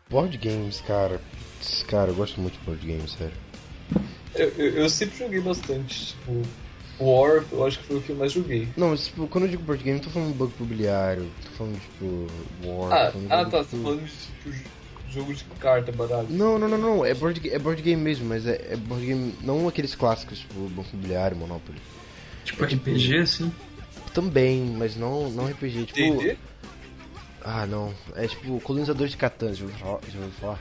[0.10, 1.20] Board games, cara.
[1.88, 3.34] Cara, eu gosto muito de board games, sério.
[4.34, 6.42] Eu, eu, eu sempre joguei bastante, tipo,
[7.00, 8.68] War, eu acho que foi o que eu mais joguei.
[8.78, 11.50] Não, mas tipo, quando eu digo board game, não tô falando de banco imobiliário, tô
[11.52, 12.28] falando tipo
[12.66, 12.94] War.
[12.94, 14.70] Ah, tô falando ah tá, você tá falando de tipo,
[15.10, 16.28] jogo de carta, baralho.
[16.30, 17.06] Não, não, não, não.
[17.06, 19.34] É board, é board game mesmo, mas é, é board game.
[19.42, 21.80] Não aqueles clássicos, tipo Banco Imobiliário, Monopoly.
[22.46, 23.52] Tipo, RPG, assim.
[24.14, 25.88] Também, mas não, não RPG.
[25.88, 26.18] Tipo.
[26.18, 26.38] D&D?
[27.44, 27.94] Ah, não.
[28.16, 30.60] É tipo colonizador de Catan, já ouviu falar?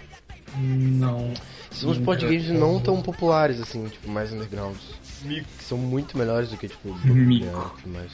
[0.58, 1.32] Não.
[1.70, 4.82] São uns board games não tão populares, assim, tipo, mais undergrounds.
[5.22, 7.76] Que são muito melhores do que, tipo, Mico.
[7.84, 8.12] E mais.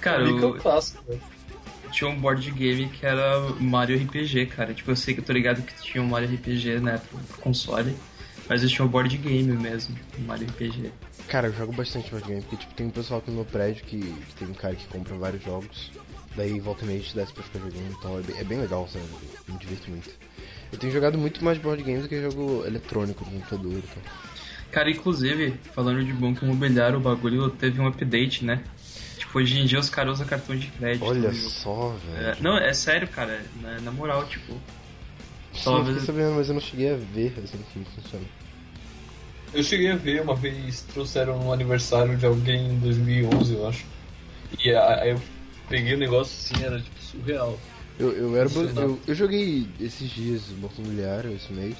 [0.00, 1.18] Cara, Mico eu, eu faço, né?
[1.90, 4.72] tinha um board game que era Mario RPG, cara.
[4.72, 7.94] Tipo, eu sei que eu tô ligado que tinha um Mario RPG, né, pro, console.
[8.48, 10.90] Mas eu tinha um board game mesmo, Mario RPG.
[11.28, 13.84] Cara, eu jogo bastante board game, porque, tipo, tem um pessoal aqui no meu prédio
[13.84, 15.90] que, que tem um cara que compra vários jogos.
[16.36, 18.88] Daí, volta e meia, te desce pra ficar jogando, então é bem, é bem legal,
[18.88, 19.04] sabe?
[19.48, 20.10] Eu me divirto muito.
[20.72, 24.02] Eu tenho jogado muito mais board games do que jogo eletrônico no computador e tal.
[24.70, 28.62] Cara, inclusive, falando de banco imobiliário, o bagulho teve um update, né?
[29.18, 31.04] Tipo, hoje em dia os caras usam cartão de crédito.
[31.04, 32.42] Olha só, É, velho.
[32.42, 33.44] não, é sério, cara.
[33.60, 34.52] Na, na moral, tipo.
[34.52, 34.58] Sim,
[35.58, 38.24] eu talvez- fiquei sabendo, mas eu não cheguei a ver, assim, como funciona.
[39.52, 43.84] Eu cheguei a ver uma vez, trouxeram no aniversário de alguém em 2011, eu acho.
[44.64, 45.20] E a- aí eu
[45.68, 47.58] peguei o negócio assim, era tipo surreal.
[47.98, 51.76] Eu, eu era eu, eu joguei esses dias banco imobiliário, esse mês.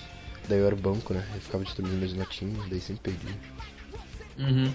[0.48, 1.24] Daí eu era banco, né?
[1.34, 3.34] Eu ficava destruindo minhas notinhas, daí sempre perdi.
[4.38, 4.72] Uhum.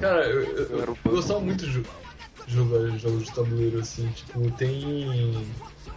[0.00, 1.84] Cara, eu, eu, eu gostava muito de jo-
[2.48, 5.46] jogar jogos de tabuleiro assim, tipo, tem.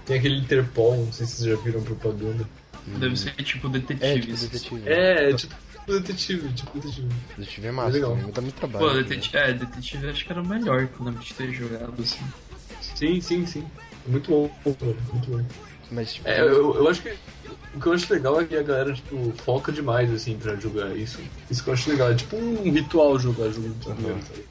[0.06, 2.44] Tem aquele Interpol, não sei se vocês já viram propaganda.
[3.00, 4.22] Deve ser tipo É, detetive.
[4.22, 4.82] tipo detetive.
[4.90, 5.54] É, é tipo
[6.00, 7.08] detetive, tipo detetive.
[7.38, 8.16] Detetive é massa, legal.
[8.16, 8.86] também, dá muito trabalho.
[8.88, 9.04] Pô, né?
[9.04, 12.24] detetive, é, detetive acho que era o melhor que eu ter jogado, assim.
[12.82, 13.66] Sim, sim, sim.
[14.06, 14.52] Muito bom,
[15.14, 15.44] muito bom.
[15.92, 17.16] Mas, tipo, É, eu, eu acho que
[17.74, 20.96] o que eu acho legal é que a galera, tipo, foca demais, assim, pra jogar
[20.96, 21.20] isso.
[21.50, 22.12] Isso que eu acho legal.
[22.12, 24.22] É tipo um ritual jogar jogo de tabuleiro, Uhum.
[24.26, 24.44] sabe?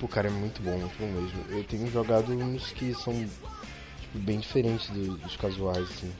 [0.00, 1.44] pô, cara, é muito bom, muito bom mesmo.
[1.50, 6.12] Eu tenho jogado uns que são, tipo, bem diferentes do- dos casuais, assim.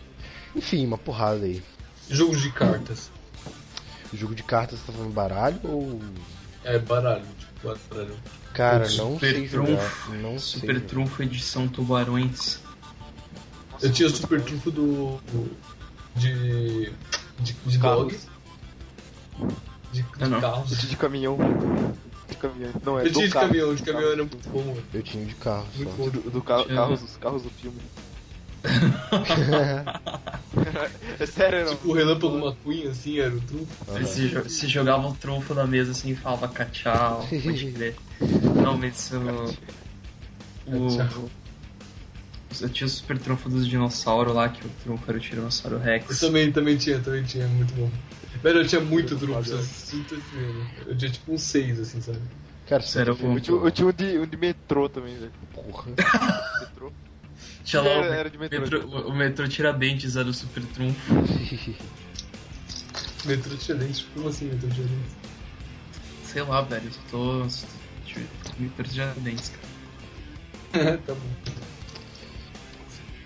[0.55, 1.63] Enfim, uma porrada aí.
[2.09, 3.11] Jogos de cartas.
[4.15, 6.01] Jogo de cartas, você tá falando baralho ou...
[6.65, 8.15] É, baralho, tipo, baralho.
[8.55, 9.67] Cara, Super não sei jogar.
[9.67, 10.13] trunfo.
[10.15, 10.61] Não sei.
[10.61, 10.87] Super jogar.
[10.89, 12.61] Trunfo edição Tubarões.
[13.83, 15.21] Eu tinha o super trunfo do.
[16.15, 16.91] de.
[17.39, 18.17] de, de dog.
[19.93, 20.41] De, de Ah, não.
[20.41, 20.73] carros.
[20.73, 21.37] Eu tinha de caminhão.
[22.29, 22.71] De caminhão.
[22.83, 23.47] Não, é Eu do tinha de carro.
[23.49, 24.77] caminhão, de caminhão era muito bom.
[24.95, 26.09] Eu tinha de carro Muito bom.
[26.09, 27.79] Do, do ca- Tinha- carros, os carros do filme.
[31.21, 31.77] é sério, não?
[31.77, 34.07] Tipo o Relâmpago McQueen, assim, era o trunfo.
[34.07, 37.97] Se, jo- se jogava o trunfo na mesa assim e falava cachau, pode crer.
[38.63, 39.55] Não, mas o.
[42.61, 45.81] Eu tinha o super trunfo dos dinossauros lá, que o trunfo era o Tiranossauro Eu
[45.83, 46.19] Rex.
[46.21, 47.91] também, também tinha, também tinha, muito bom.
[48.43, 50.67] Velho, eu tinha muito trunfo, eu sinto assim?
[50.87, 52.21] Eu tinha tipo um 6, assim, sabe?
[52.67, 55.33] Cara, Sério, eu Eu tinha, eu tinha um, de, um de metrô também, velho.
[55.53, 55.93] porra.
[56.61, 56.93] Metrô?
[57.65, 59.09] Tinha lá o, Era- era de metrô, metrô, metrô.
[59.09, 61.15] o metrô Tiradentes era o super trunfo.
[63.25, 65.13] Metrô Tiradentes, como assim Metrô Tiradentes?
[66.25, 67.47] Sei lá, velho, eu tô.
[68.59, 69.51] Metrô Tiradentes,
[70.73, 70.99] cara.
[71.07, 71.55] tá bom.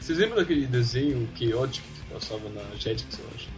[0.00, 3.48] Vocês lembram daquele desenho Chaotic que passava na Jetix, eu acho?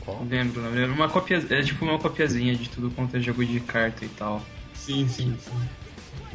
[0.00, 0.22] Qual?
[0.24, 0.78] Lembro, lembro.
[0.80, 1.44] Era uma cópia.
[1.50, 4.44] É tipo uma copiazinha de tudo quanto é jogo de carta e tal.
[4.74, 5.68] Sim, sim, sim.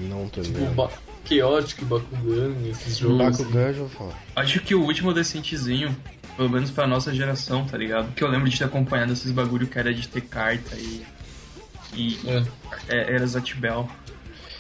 [0.09, 0.89] Não tô Tipo, ba
[1.26, 3.38] Chaotic, Bakugan, esses jogos.
[3.38, 4.19] Bakugan eu já vou falar.
[4.36, 5.95] Acho que o último decentezinho,
[6.36, 8.13] pelo menos pra nossa geração, tá ligado?
[8.13, 11.05] Que eu lembro de ter acompanhado esses bagulho que era de ter carta e.
[11.93, 12.43] E É.
[12.88, 13.88] é, era Zatibel.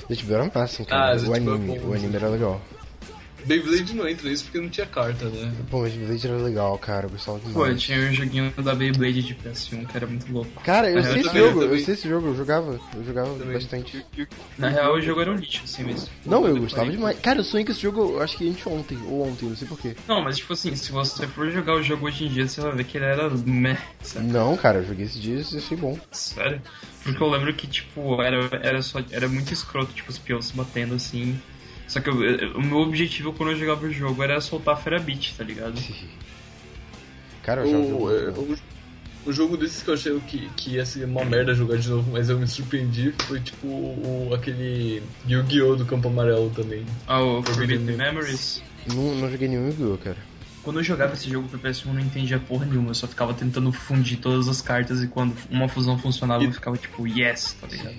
[0.09, 1.13] Gente, era massa, cara.
[1.13, 2.61] Ah, o é anime, bom, o anime era legal.
[3.45, 5.51] Beyblade não entra nisso porque não tinha carta, né?
[5.69, 7.05] Pô, mas Blade era legal, cara.
[7.05, 7.55] Eu gostava demais.
[7.55, 10.61] Pô, tinha um joguinho da Beyblade de PS1 que era muito louco.
[10.63, 13.53] Cara, eu sei esse jogo, eu sei esse jogo, eu jogava, eu jogava Também.
[13.53, 14.05] bastante.
[14.57, 16.09] Na real, o jogo era um lixo, assim mesmo.
[16.25, 17.19] Não, eu gostava demais.
[17.19, 19.95] Cara, eu sonhei com esse jogo, eu acho que anteontem, ou ontem, não sei porquê.
[20.07, 22.73] Não, mas tipo assim, se você for jogar o jogo hoje em dia, você vai
[22.73, 24.27] ver que ele era meh, sabe?
[24.27, 25.97] Não, cara, eu joguei esses dias e achei bom.
[26.11, 26.61] Sério?
[27.03, 28.99] Porque eu lembro que, tipo, era, era só.
[29.11, 31.39] Era muito escroto, tipo, os peões se batendo assim.
[31.91, 34.77] Só que eu- eu- o meu objetivo quando eu jogava o jogo era soltar a
[34.77, 35.73] Fera Beat, tá ligado?
[37.43, 40.49] Cara, eu achava o O, jogo é, o, o jogo desses que eu achei que,
[40.55, 44.31] que ia ser uma merda jogar de novo, mas eu me surpreendi, foi tipo o,
[44.33, 45.75] aquele Yu-Gi-Oh!
[45.75, 46.85] do Campo Amarelo também.
[47.05, 48.63] Ah, o Forbidden Forbidden Memories.
[48.87, 48.95] Memories.
[49.13, 50.17] Não, não joguei nenhum Yu-Gi-Oh, cara.
[50.63, 53.33] Quando eu jogava esse jogo pro PS1 eu não entendia porra nenhuma, eu só ficava
[53.33, 57.65] tentando fundir todas as cartas e quando uma fusão funcionava eu ficava tipo, yes, tá
[57.67, 57.95] ligado?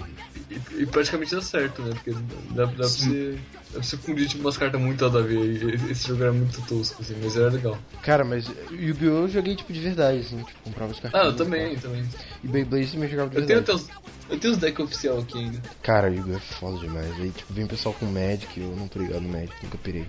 [0.49, 1.91] E, e praticamente dá certo, né?
[1.95, 2.13] Porque
[2.51, 5.41] dá, dá, pra, você, dá pra você fundir tipo, umas cartas muito nada a ver.
[5.89, 7.77] E Esse jogo era muito tosco, assim, mas era legal.
[8.03, 9.23] Cara, mas Yu-Gi-Oh!
[9.23, 11.27] eu joguei tipo de verdade, assim, tipo, comprava as Ah, cartinhas.
[11.27, 12.05] eu também, também.
[12.45, 13.81] E Beyblade também jogava de Eu tenho verdade.
[13.83, 15.61] até os, eu tenho os decks oficial aqui ainda.
[15.83, 16.37] Cara, Yu-Gi-Oh!
[16.37, 17.11] é foda demais.
[17.19, 20.07] Aí, tipo, vem pessoal com Magic, eu não tô ligado no Magic, nunca pirei.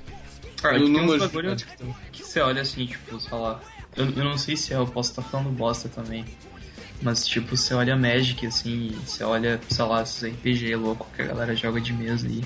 [0.64, 1.56] Cara, manjo de bagulho
[2.14, 3.62] que você olha assim, tipo, sei lá.
[3.98, 6.26] Eu, eu não sei se é, eu posso estar falando bosta também.
[7.02, 11.22] Mas, tipo, você olha Magic, assim, e você olha, sei lá, esses RPG louco que
[11.22, 12.42] a galera joga de mesa aí.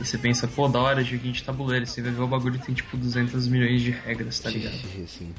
[0.00, 1.86] E você pensa, pô, da hora, joguinho de tabuleiro.
[1.86, 4.74] Você vai ver o bagulho tem, tipo, 200 milhões de regras, tá ligado?
[5.04, 5.34] Assim.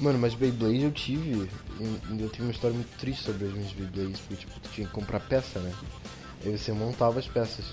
[0.00, 1.48] Mano, mas Beyblade eu tive.
[2.18, 4.92] Eu tenho uma história muito triste sobre as minhas Beyblades, porque tipo, tu tinha que
[4.92, 5.72] comprar peça, né?
[6.44, 7.64] Aí você montava as peças.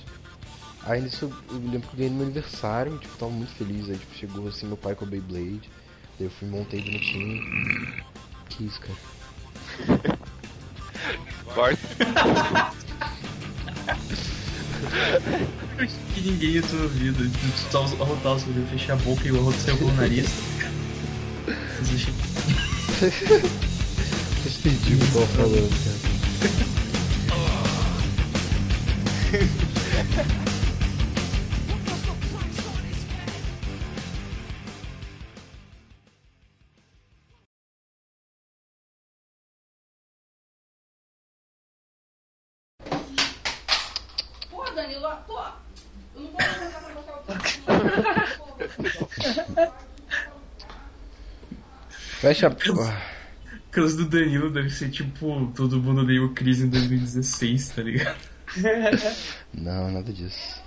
[0.86, 3.90] Aí nisso eu, lembro que eu ganhei no meu aniversário, tipo, tava muito feliz.
[3.90, 5.70] Aí tipo, chegou assim meu pai com a Beyblade.
[6.20, 8.04] Daí eu fui montei bonitinho.
[8.50, 8.98] Que isso, cara?
[11.54, 11.88] Corta.
[16.14, 17.32] que ninguém ia ter ouvido.
[17.32, 20.30] Tu só arrotar o seu fechar a boca e o arroto saiu pelo nariz.
[21.48, 21.54] Eu
[24.52, 26.83] entendi o que eu tava falando, cara.
[52.24, 52.52] Fecha a.
[53.70, 58.18] Aquelas do Danilo deve ser tipo todo mundo deu crise em 2016, tá ligado?
[59.54, 60.62] Não, nada disso.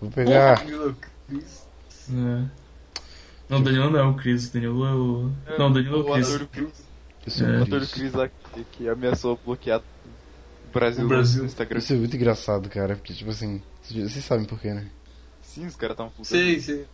[0.00, 0.64] Vou pegar.
[0.66, 2.44] É.
[3.50, 5.58] Não, o Danilo não é o Cris, o Danilo é o.
[5.58, 6.26] Não, o Danilo é o o Cris.
[6.26, 6.84] ator do Chris,
[7.26, 7.54] Isso É.
[7.54, 7.86] é, o ator do.
[7.86, 11.40] Chris lá que, que ameaçou bloquear o Brasil, O Brasil.
[11.42, 11.78] no Instagram.
[11.80, 14.86] Isso é muito engraçado, cara, porque tipo assim, vocês sabem por quê, né?
[15.42, 16.28] Sim, os caras estavam putos.
[16.28, 16.86] Sei, sei.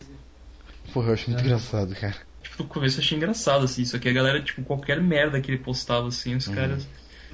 [0.93, 2.17] Porra, eu acho muito engraçado, cara.
[2.53, 5.51] Tipo, no começo eu achei engraçado, assim, só que a galera, tipo, qualquer merda que
[5.51, 6.87] ele postava, assim, os caras.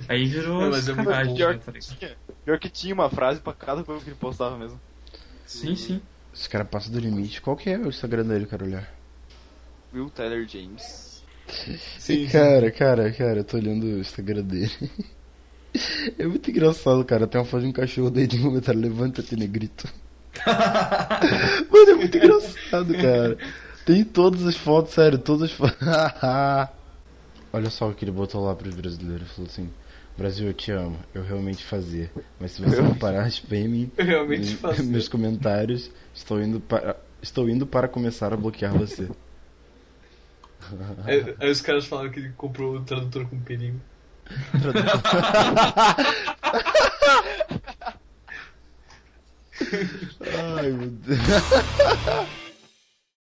[0.08, 1.98] Aí virou É, mas é muito sacanagem, Pior, né, tá ligado?
[1.98, 4.80] tinha, pior que tinha uma frase pra cada coisa que ele postava mesmo.
[5.44, 6.00] Sim, sim.
[6.32, 7.40] Esse cara passa do limite.
[7.40, 8.88] Qual que é o Instagram dele, eu quero olhar?
[9.92, 11.24] Will Tyler James.
[11.98, 14.70] Sim, Cara, cara, cara, eu tô olhando o Instagram dele.
[16.18, 17.26] É muito engraçado, cara.
[17.26, 19.86] Tem uma foto de um cachorro daí de um comentário, levanta-te, negrito.
[21.70, 23.36] Mano, é muito engraçado, cara.
[23.89, 25.78] Tem todas as fotos, sério, todas as fotos.
[27.51, 29.30] Olha só o que ele botou lá pros brasileiros.
[29.32, 29.70] Falou assim:
[30.14, 30.99] Brasil, eu te amo.
[31.14, 32.11] Eu realmente fazia.
[32.39, 33.26] Mas se você não parar
[33.97, 34.84] Eu realmente me- faço.
[34.84, 36.97] meus comentários, estou indo para.
[37.22, 39.09] Estou indo para começar a bloquear você.
[41.07, 43.80] Aí, aí os caras falaram que ele comprou o tradutor com perigo.
[50.20, 51.18] Ai, meu Deus.